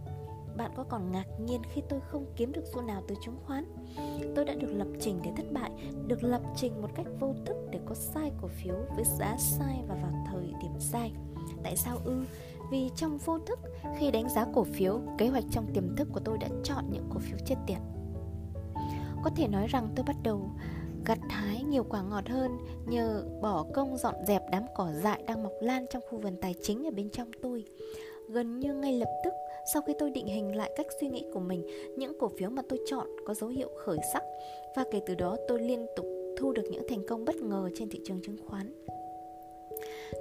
bạn 0.57 0.71
có 0.77 0.85
còn 0.89 1.13
ngạc 1.13 1.25
nhiên 1.41 1.63
khi 1.73 1.83
tôi 1.89 2.01
không 2.01 2.27
kiếm 2.37 2.53
được 2.53 2.65
xu 2.75 2.83
nào 2.83 3.03
từ 3.09 3.15
chứng 3.25 3.37
khoán 3.47 3.65
tôi 4.37 4.45
đã 4.45 4.55
được 4.55 4.73
lập 4.73 4.87
trình 5.01 5.21
để 5.25 5.31
thất 5.37 5.53
bại 5.53 5.71
được 6.07 6.25
lập 6.25 6.43
trình 6.57 6.83
một 6.83 6.91
cách 6.95 7.07
vô 7.21 7.35
thức 7.47 7.57
để 7.71 7.81
có 7.87 7.95
sai 7.95 8.33
cổ 8.43 8.49
phiếu 8.49 8.75
với 8.97 9.05
giá 9.05 9.37
sai 9.39 9.85
và 9.89 9.95
vào 9.95 10.25
thời 10.27 10.53
điểm 10.63 10.81
sai 10.81 11.13
tại 11.63 11.77
sao 11.77 11.99
ư 12.05 12.25
vì 12.71 12.91
trong 12.97 13.19
vô 13.19 13.39
thức, 13.39 13.59
khi 13.99 14.11
đánh 14.11 14.29
giá 14.29 14.47
cổ 14.55 14.65
phiếu, 14.65 15.01
kế 15.19 15.29
hoạch 15.29 15.45
trong 15.51 15.67
tiềm 15.75 15.97
thức 15.97 16.09
của 16.13 16.21
tôi 16.25 16.39
đã 16.39 16.49
chọn 16.65 16.85
những 16.91 17.05
cổ 17.15 17.19
phiếu 17.21 17.39
chết 17.47 17.57
tiệt. 17.67 17.79
Có 19.25 19.31
thể 19.37 19.49
nói 19.49 19.67
rằng 19.67 19.89
tôi 19.97 20.05
bắt 20.05 20.17
đầu 20.23 20.51
gặt 21.07 21.19
hái 21.29 21.63
nhiều 21.63 21.85
quả 21.85 22.03
ngọt 22.03 22.29
hơn 22.29 22.59
nhờ 22.87 23.25
bỏ 23.43 23.65
công 23.75 23.97
dọn 23.97 24.15
dẹp 24.27 24.43
đám 24.51 24.63
cỏ 24.75 24.93
dại 24.93 25.23
đang 25.27 25.43
mọc 25.43 25.53
lan 25.61 25.87
trong 25.91 26.03
khu 26.11 26.19
vườn 26.19 26.37
tài 26.41 26.55
chính 26.63 26.87
ở 26.87 26.91
bên 26.91 27.11
trong 27.11 27.31
tôi. 27.43 27.65
Gần 28.29 28.59
như 28.59 28.75
ngay 28.75 28.93
lập 28.93 29.21
tức, 29.25 29.35
sau 29.73 29.83
khi 29.83 29.93
tôi 29.99 30.11
định 30.11 30.27
hình 30.27 30.57
lại 30.57 30.71
cách 30.77 30.87
suy 31.01 31.09
nghĩ 31.09 31.25
của 31.35 31.41
mình, 31.41 31.67
những 31.97 32.19
cổ 32.21 32.31
phiếu 32.39 32.51
mà 32.51 32.63
tôi 32.69 32.79
chọn 32.87 33.07
có 33.27 33.35
dấu 33.35 33.51
hiệu 33.51 33.69
khởi 33.85 33.99
sắc 34.13 34.23
và 34.77 34.85
kể 34.91 35.01
từ 35.07 35.15
đó 35.15 35.37
tôi 35.49 35.61
liên 35.61 35.87
tục 35.97 36.07
thu 36.39 36.53
được 36.53 36.65
những 36.71 36.87
thành 36.89 37.07
công 37.09 37.25
bất 37.25 37.37
ngờ 37.37 37.69
trên 37.75 37.89
thị 37.89 38.01
trường 38.05 38.21
chứng 38.23 38.37
khoán. 38.49 38.73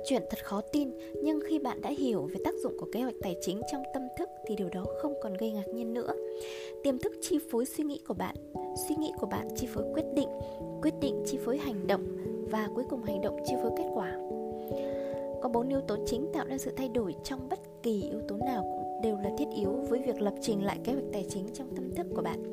Chuyện 0.06 0.24
thật 0.30 0.46
khó 0.46 0.62
tin, 0.62 0.92
nhưng 1.24 1.40
khi 1.48 1.60
bạn 1.60 1.82
đã 1.82 1.90
hiểu 1.90 2.30
về 2.34 2.40
tác 2.46 2.54
dụng 2.64 2.78
của 2.80 2.88
kế 2.92 3.02
hoạch 3.02 3.16
tài 3.22 3.36
chính 3.42 3.62
trong 3.72 3.84
tâm 3.94 4.04
thức 4.18 4.30
thì 4.48 4.56
điều 4.56 4.70
đó 4.70 4.86
không 5.02 5.14
còn 5.22 5.34
gây 5.34 5.52
ngạc 5.52 5.68
nhiên 5.74 5.94
nữa. 5.94 6.14
Tiềm 6.84 6.98
thức 6.98 7.14
chi 7.22 7.40
phối 7.52 7.66
suy 7.66 7.84
nghĩ 7.84 8.00
của 8.08 8.14
bạn, 8.14 8.36
suy 8.88 8.96
nghĩ 8.96 9.12
của 9.20 9.28
bạn 9.28 9.48
chi 9.56 9.68
phối 9.68 9.84
quyết 9.94 10.06
định, 10.16 10.30
quyết 10.82 10.94
định 11.02 11.24
chi 11.26 11.38
phối 11.46 11.58
hành 11.58 11.88
động 11.88 12.06
và 12.52 12.70
cuối 12.76 12.84
cùng 12.90 13.04
hành 13.04 13.22
động 13.22 13.40
chi 13.46 13.54
phối 13.62 13.72
kết 13.78 13.90
quả. 13.94 14.18
Có 15.42 15.50
bốn 15.50 15.70
yếu 15.70 15.82
tố 15.82 15.98
chính 16.06 16.28
tạo 16.34 16.46
ra 16.48 16.58
sự 16.58 16.72
thay 16.78 16.90
đổi 16.90 17.16
trong 17.24 17.50
bất 17.50 17.60
kỳ 17.84 18.04
yếu 18.10 18.22
tố 18.28 18.36
nào 18.38 18.64
cũng 18.78 19.02
đều 19.02 19.18
là 19.18 19.30
thiết 19.38 19.48
yếu 19.56 19.70
với 19.70 20.00
việc 20.00 20.22
lập 20.22 20.34
trình 20.42 20.64
lại 20.64 20.80
kế 20.84 20.94
hoạch 20.94 21.06
tài 21.14 21.26
chính 21.30 21.46
trong 21.54 21.68
tâm 21.76 21.96
thức 21.96 22.08
của 22.16 22.22
bạn. 22.22 22.44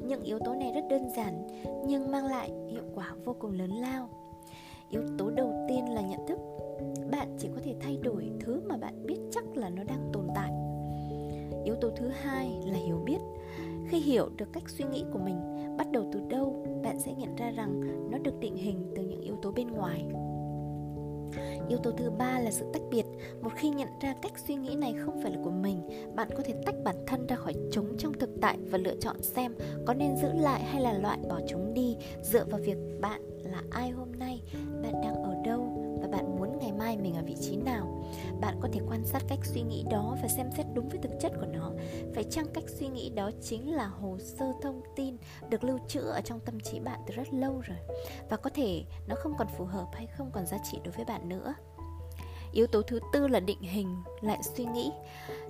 Những 0.00 0.22
yếu 0.22 0.38
tố 0.38 0.54
này 0.54 0.72
rất 0.74 0.84
đơn 0.90 1.02
giản 1.16 1.46
nhưng 1.86 2.10
mang 2.10 2.26
lại 2.26 2.50
hiệu 2.70 2.82
quả 2.94 3.14
vô 3.24 3.36
cùng 3.38 3.58
lớn 3.58 3.70
lao. 3.70 4.08
Yếu 4.90 5.02
tố 5.18 5.30
đầu 5.30 5.66
tiên 5.68 5.94
là 5.94 6.00
nhận 6.00 6.26
thức. 6.26 6.38
Bạn 7.10 7.36
chỉ 7.38 7.48
có 7.54 7.60
thể 7.64 7.74
thay 7.80 7.98
đổi 8.02 8.30
thứ 8.40 8.60
mà 8.68 8.76
bạn 8.76 9.06
biết 9.06 9.18
chắc 9.30 9.56
là 9.56 9.70
nó 9.70 9.84
đang 9.84 10.10
tồn 10.12 10.28
tại. 10.34 10.50
Yếu 11.64 11.74
tố 11.74 11.90
thứ 11.96 12.08
hai 12.08 12.60
là 12.66 12.78
hiểu 12.78 13.02
biết. 13.04 13.18
Khi 13.88 14.00
hiểu 14.00 14.28
được 14.36 14.52
cách 14.52 14.68
suy 14.68 14.84
nghĩ 14.84 15.04
của 15.12 15.18
mình 15.18 15.36
bắt 15.78 15.86
đầu 15.92 16.10
từ 16.12 16.20
đâu, 16.28 16.66
bạn 16.84 17.00
sẽ 17.00 17.12
nhận 17.18 17.36
ra 17.36 17.50
rằng 17.50 17.80
nó 18.10 18.18
được 18.18 18.40
định 18.40 18.56
hình 18.56 18.92
từ 18.96 19.02
những 19.02 19.20
yếu 19.20 19.36
tố 19.42 19.52
bên 19.52 19.68
ngoài 19.68 20.04
Yếu 21.68 21.78
tố 21.78 21.90
thứ 21.90 22.10
ba 22.10 22.38
là 22.38 22.50
sự 22.50 22.64
tách 22.72 22.82
biệt. 22.90 23.06
Một 23.40 23.50
khi 23.56 23.68
nhận 23.68 23.88
ra 24.00 24.14
cách 24.22 24.32
suy 24.46 24.54
nghĩ 24.54 24.74
này 24.74 24.94
không 25.04 25.22
phải 25.22 25.32
là 25.32 25.38
của 25.44 25.50
mình, 25.50 25.82
bạn 26.14 26.28
có 26.36 26.42
thể 26.44 26.54
tách 26.66 26.74
bản 26.84 26.96
thân 27.06 27.26
ra 27.26 27.36
khỏi 27.36 27.54
chúng 27.72 27.96
trong 27.98 28.12
thực 28.12 28.30
tại 28.40 28.58
và 28.70 28.78
lựa 28.78 28.96
chọn 29.00 29.22
xem 29.22 29.54
có 29.86 29.94
nên 29.94 30.16
giữ 30.16 30.28
lại 30.32 30.62
hay 30.62 30.82
là 30.82 30.92
loại 30.92 31.18
bỏ 31.28 31.40
chúng 31.48 31.74
đi 31.74 31.96
dựa 32.22 32.44
vào 32.44 32.60
việc 32.64 32.78
bạn 33.00 33.22
là 33.42 33.62
ai 33.70 33.90
hôm 33.90 34.09
ở 37.20 37.26
vị 37.26 37.36
trí 37.40 37.56
nào. 37.56 38.04
Bạn 38.40 38.56
có 38.60 38.68
thể 38.72 38.80
quan 38.88 39.04
sát 39.04 39.22
cách 39.28 39.38
suy 39.42 39.62
nghĩ 39.62 39.84
đó 39.90 40.16
và 40.22 40.28
xem 40.28 40.50
xét 40.56 40.66
đúng 40.74 40.88
với 40.88 40.98
thực 41.02 41.10
chất 41.20 41.32
của 41.40 41.46
nó. 41.46 41.72
Phải 42.14 42.24
chăng 42.24 42.46
cách 42.54 42.64
suy 42.66 42.88
nghĩ 42.88 43.10
đó 43.10 43.30
chính 43.42 43.74
là 43.74 43.86
hồ 43.86 44.18
sơ 44.18 44.52
thông 44.62 44.82
tin 44.96 45.16
được 45.50 45.64
lưu 45.64 45.78
trữ 45.88 46.00
ở 46.00 46.20
trong 46.20 46.40
tâm 46.40 46.60
trí 46.60 46.80
bạn 46.80 47.00
từ 47.06 47.14
rất 47.14 47.34
lâu 47.34 47.60
rồi 47.60 47.78
và 48.30 48.36
có 48.36 48.50
thể 48.54 48.84
nó 49.08 49.14
không 49.18 49.34
còn 49.38 49.46
phù 49.58 49.64
hợp 49.64 49.86
hay 49.92 50.06
không 50.06 50.30
còn 50.32 50.46
giá 50.46 50.58
trị 50.70 50.78
đối 50.84 50.92
với 50.92 51.04
bạn 51.04 51.28
nữa. 51.28 51.54
Yếu 52.52 52.66
tố 52.66 52.82
thứ 52.82 53.00
tư 53.12 53.28
là 53.28 53.40
định 53.40 53.60
hình 53.60 53.96
lại 54.20 54.38
suy 54.56 54.64
nghĩ. 54.64 54.90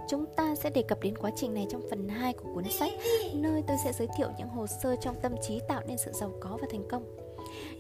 Chúng 0.09 0.27
ta 0.37 0.55
sẽ 0.55 0.71
đề 0.71 0.83
cập 0.83 1.01
đến 1.03 1.19
quá 1.19 1.31
trình 1.37 1.55
này 1.55 1.67
trong 1.71 1.83
phần 1.91 2.09
2 2.09 2.33
của 2.33 2.55
cuốn 2.55 2.65
sách, 2.65 2.93
nơi 3.35 3.63
tôi 3.67 3.77
sẽ 3.85 3.93
giới 3.93 4.09
thiệu 4.17 4.29
những 4.39 4.49
hồ 4.49 4.67
sơ 4.67 4.97
trong 4.97 5.21
tâm 5.23 5.33
trí 5.43 5.61
tạo 5.69 5.83
nên 5.87 5.99
sự 5.99 6.13
giàu 6.13 6.33
có 6.41 6.59
và 6.61 6.69
thành 6.71 6.89
công. 6.89 7.17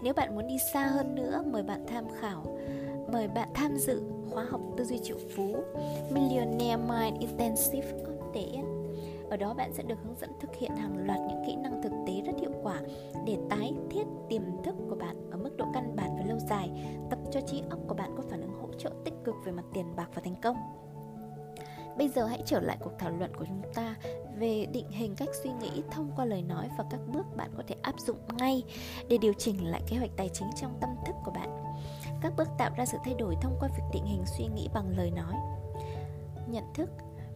Nếu 0.03 0.15
bạn 0.15 0.35
muốn 0.35 0.47
đi 0.47 0.57
xa 0.73 0.87
hơn 0.87 1.15
nữa, 1.15 1.43
mời 1.47 1.63
bạn 1.63 1.85
tham 1.89 2.05
khảo 2.21 2.59
mời 3.13 3.29
bạn 3.29 3.49
tham 3.55 3.77
dự 3.77 4.03
khóa 4.31 4.45
học 4.51 4.61
tư 4.77 4.85
duy 4.85 4.99
triệu 5.03 5.17
phú 5.37 5.57
Millionaire 6.11 6.77
Mind 6.77 7.21
Intensive 7.21 7.93
Update. 7.93 8.63
ở 9.31 9.37
đó 9.37 9.55
bạn 9.55 9.73
sẽ 9.75 9.83
được 9.83 9.99
hướng 10.05 10.15
dẫn 10.21 10.31
thực 10.41 10.57
hiện 10.57 10.77
hàng 10.77 11.07
loạt 11.07 11.19
những 11.29 11.43
kỹ 11.47 11.57
năng 11.57 11.83
thực 11.83 11.93
tế 12.07 12.21
rất 12.27 12.33
hiệu 12.41 12.53
quả 12.63 12.81
để 13.27 13.39
tái 13.51 13.75
thiết 13.91 14.05
tiềm 14.29 14.43
thức 14.65 14.75
của 14.89 14.97
bạn 14.97 15.31
ở 15.31 15.37
mức 15.37 15.57
độ 15.57 15.67
căn 15.75 15.97
bản 15.97 16.17
và 16.19 16.25
lâu 16.27 16.39
dài, 16.51 16.71
tập 17.11 17.19
cho 17.33 17.41
trí 17.41 17.63
óc 17.71 17.79
của 17.89 17.95
bạn 17.95 18.15
có 18.17 18.23
phản 18.31 18.41
ứng 18.41 18.55
hỗ 18.61 18.69
trợ 18.79 18.91
tích 19.05 19.15
cực 19.25 19.35
về 19.45 19.53
mặt 19.53 19.65
tiền 19.75 19.97
bạc 19.97 20.09
và 20.15 20.23
thành 20.25 20.37
công. 20.43 20.57
Bây 21.99 22.09
giờ 22.09 22.27
hãy 22.27 22.43
trở 22.47 22.61
lại 22.61 22.77
cuộc 22.81 22.93
thảo 22.99 23.11
luận 23.19 23.35
của 23.39 23.45
chúng 23.45 23.63
ta 23.75 23.95
về 24.39 24.67
định 24.73 24.91
hình 24.91 25.15
cách 25.17 25.29
suy 25.43 25.51
nghĩ 25.61 25.83
thông 25.91 26.13
qua 26.17 26.25
lời 26.25 26.43
nói 26.43 26.69
và 26.79 26.85
các 26.91 27.01
bước 27.13 27.37
bạn 27.37 27.51
có 27.57 27.63
thể 27.67 27.75
áp 27.83 27.95
dụng 28.01 28.17
ngay 28.39 28.63
để 29.09 29.19
điều 29.19 29.33
chỉnh 29.33 29.71
lại 29.71 29.83
kế 29.89 29.97
hoạch 29.97 30.11
tài 30.17 30.29
chính 30.29 30.49
trong 30.61 30.79
tâm 30.81 30.91
thức 31.07 31.15
của 31.25 31.31
bạn. 31.31 31.49
Các 32.21 32.33
bước 32.37 32.49
tạo 32.59 32.71
ra 32.77 32.87
sự 32.87 32.99
thay 33.05 33.15
đổi 33.15 33.37
thông 33.43 33.57
qua 33.61 33.69
việc 33.69 33.85
định 33.93 34.05
hình 34.05 34.25
suy 34.39 34.47
nghĩ 34.47 34.69
bằng 34.75 34.97
lời 34.97 35.11
nói. 35.11 35.35
Nhận 36.49 36.65
thức, 36.75 36.91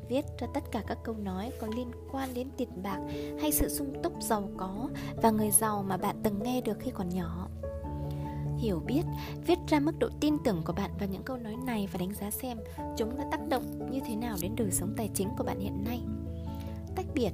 viết 0.09 0.25
ra 0.39 0.47
tất 0.55 0.65
cả 0.73 0.83
các 0.87 0.99
câu 1.05 1.15
nói 1.15 1.53
có 1.61 1.67
liên 1.77 1.91
quan 2.13 2.35
đến 2.35 2.49
tiền 2.57 2.83
bạc 2.83 3.01
hay 3.41 3.53
sự 3.53 3.69
sung 3.69 3.95
túc 4.03 4.23
giàu 4.23 4.49
có 4.57 4.89
và 5.23 5.31
người 5.31 5.51
giàu 5.51 5.83
mà 5.83 5.97
bạn 5.97 6.17
từng 6.23 6.43
nghe 6.43 6.61
được 6.61 6.79
khi 6.81 6.91
còn 6.91 7.09
nhỏ 7.09 7.49
hiểu 8.59 8.83
biết, 8.87 9.03
viết 9.47 9.59
ra 9.69 9.81
mức 9.81 9.99
độ 9.99 10.09
tin 10.21 10.37
tưởng 10.45 10.63
của 10.65 10.73
bạn 10.73 10.91
vào 10.99 11.09
những 11.09 11.23
câu 11.23 11.37
nói 11.37 11.57
này 11.67 11.89
và 11.93 11.99
đánh 11.99 12.15
giá 12.15 12.31
xem 12.31 12.59
chúng 12.97 13.17
đã 13.19 13.25
tác 13.31 13.49
động 13.49 13.91
như 13.91 14.01
thế 14.07 14.17
nào 14.17 14.37
đến 14.43 14.53
đời 14.57 14.71
sống 14.71 14.95
tài 14.97 15.11
chính 15.15 15.29
của 15.39 15.45
bạn 15.45 15.61
hiện 15.61 15.85
nay 15.85 16.01
tách 16.97 17.07
biệt, 17.15 17.31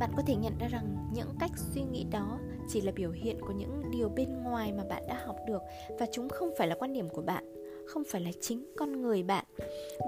bạn 0.00 0.10
có 0.16 0.22
thể 0.26 0.36
nhận 0.36 0.58
ra 0.58 0.68
rằng 0.68 1.10
những 1.14 1.28
cách 1.38 1.50
suy 1.56 1.82
nghĩ 1.82 2.04
đó 2.04 2.38
chỉ 2.68 2.80
là 2.80 2.92
biểu 2.92 3.10
hiện 3.10 3.40
của 3.40 3.52
những 3.52 3.82
điều 3.90 4.08
bên 4.08 4.42
ngoài 4.44 4.72
mà 4.72 4.84
bạn 4.84 5.02
đã 5.08 5.14
học 5.24 5.36
được 5.46 5.62
và 5.98 6.06
chúng 6.12 6.28
không 6.28 6.50
phải 6.56 6.68
là 6.68 6.74
quan 6.74 6.92
điểm 6.92 7.08
của 7.08 7.22
bạn, 7.22 7.44
không 7.86 8.04
phải 8.04 8.20
là 8.20 8.30
chính 8.40 8.64
con 8.76 9.02
người 9.02 9.22
bạn. 9.22 9.44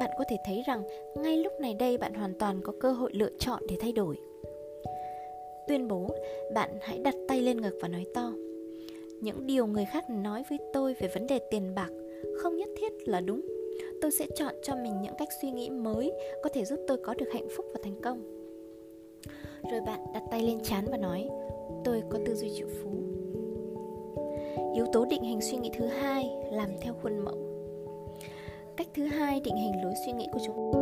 Bạn 0.00 0.10
có 0.18 0.24
thể 0.30 0.36
thấy 0.46 0.62
rằng 0.66 0.82
ngay 1.16 1.36
lúc 1.36 1.52
này 1.60 1.74
đây 1.74 1.98
bạn 1.98 2.14
hoàn 2.14 2.34
toàn 2.38 2.60
có 2.62 2.72
cơ 2.80 2.92
hội 2.92 3.10
lựa 3.14 3.30
chọn 3.38 3.62
để 3.68 3.76
thay 3.80 3.92
đổi. 3.92 4.16
Tuyên 5.68 5.88
bố, 5.88 6.08
bạn 6.54 6.70
hãy 6.80 6.98
đặt 6.98 7.14
tay 7.28 7.42
lên 7.42 7.60
ngực 7.60 7.78
và 7.80 7.88
nói 7.88 8.06
to, 8.14 8.32
những 9.20 9.46
điều 9.46 9.66
người 9.66 9.84
khác 9.84 10.10
nói 10.10 10.42
với 10.50 10.58
tôi 10.72 10.94
về 10.94 11.08
vấn 11.08 11.26
đề 11.26 11.38
tiền 11.50 11.74
bạc 11.74 11.90
không 12.38 12.56
nhất 12.56 12.68
thiết 12.76 13.08
là 13.08 13.20
đúng. 13.20 13.40
Tôi 14.00 14.10
sẽ 14.10 14.26
chọn 14.34 14.54
cho 14.62 14.76
mình 14.76 15.02
những 15.02 15.14
cách 15.18 15.28
suy 15.42 15.50
nghĩ 15.50 15.70
mới 15.70 16.12
có 16.42 16.50
thể 16.54 16.64
giúp 16.64 16.80
tôi 16.86 16.98
có 17.04 17.14
được 17.14 17.28
hạnh 17.32 17.48
phúc 17.56 17.66
và 17.72 17.80
thành 17.82 18.00
công. 18.02 18.22
Rồi 19.70 19.80
bạn 19.80 20.00
đặt 20.14 20.22
tay 20.30 20.42
lên 20.42 20.60
chán 20.62 20.84
và 20.90 20.96
nói 20.96 21.28
tôi 21.84 22.02
có 22.10 22.18
tư 22.26 22.34
duy 22.34 22.50
triệu 22.56 22.68
phú. 22.82 22.90
Yếu 24.74 24.86
tố 24.92 25.04
định 25.04 25.22
hình 25.22 25.40
suy 25.40 25.56
nghĩ 25.56 25.70
thứ 25.78 25.86
hai 25.86 26.30
làm 26.50 26.68
theo 26.80 26.94
khuôn 27.02 27.18
mẫu. 27.18 27.38
Cách 28.76 28.88
thứ 28.94 29.06
hai 29.06 29.40
định 29.40 29.56
hình 29.56 29.72
lối 29.82 29.94
suy 30.06 30.12
nghĩ 30.12 30.26
của 30.32 30.40
chúng 30.46 30.72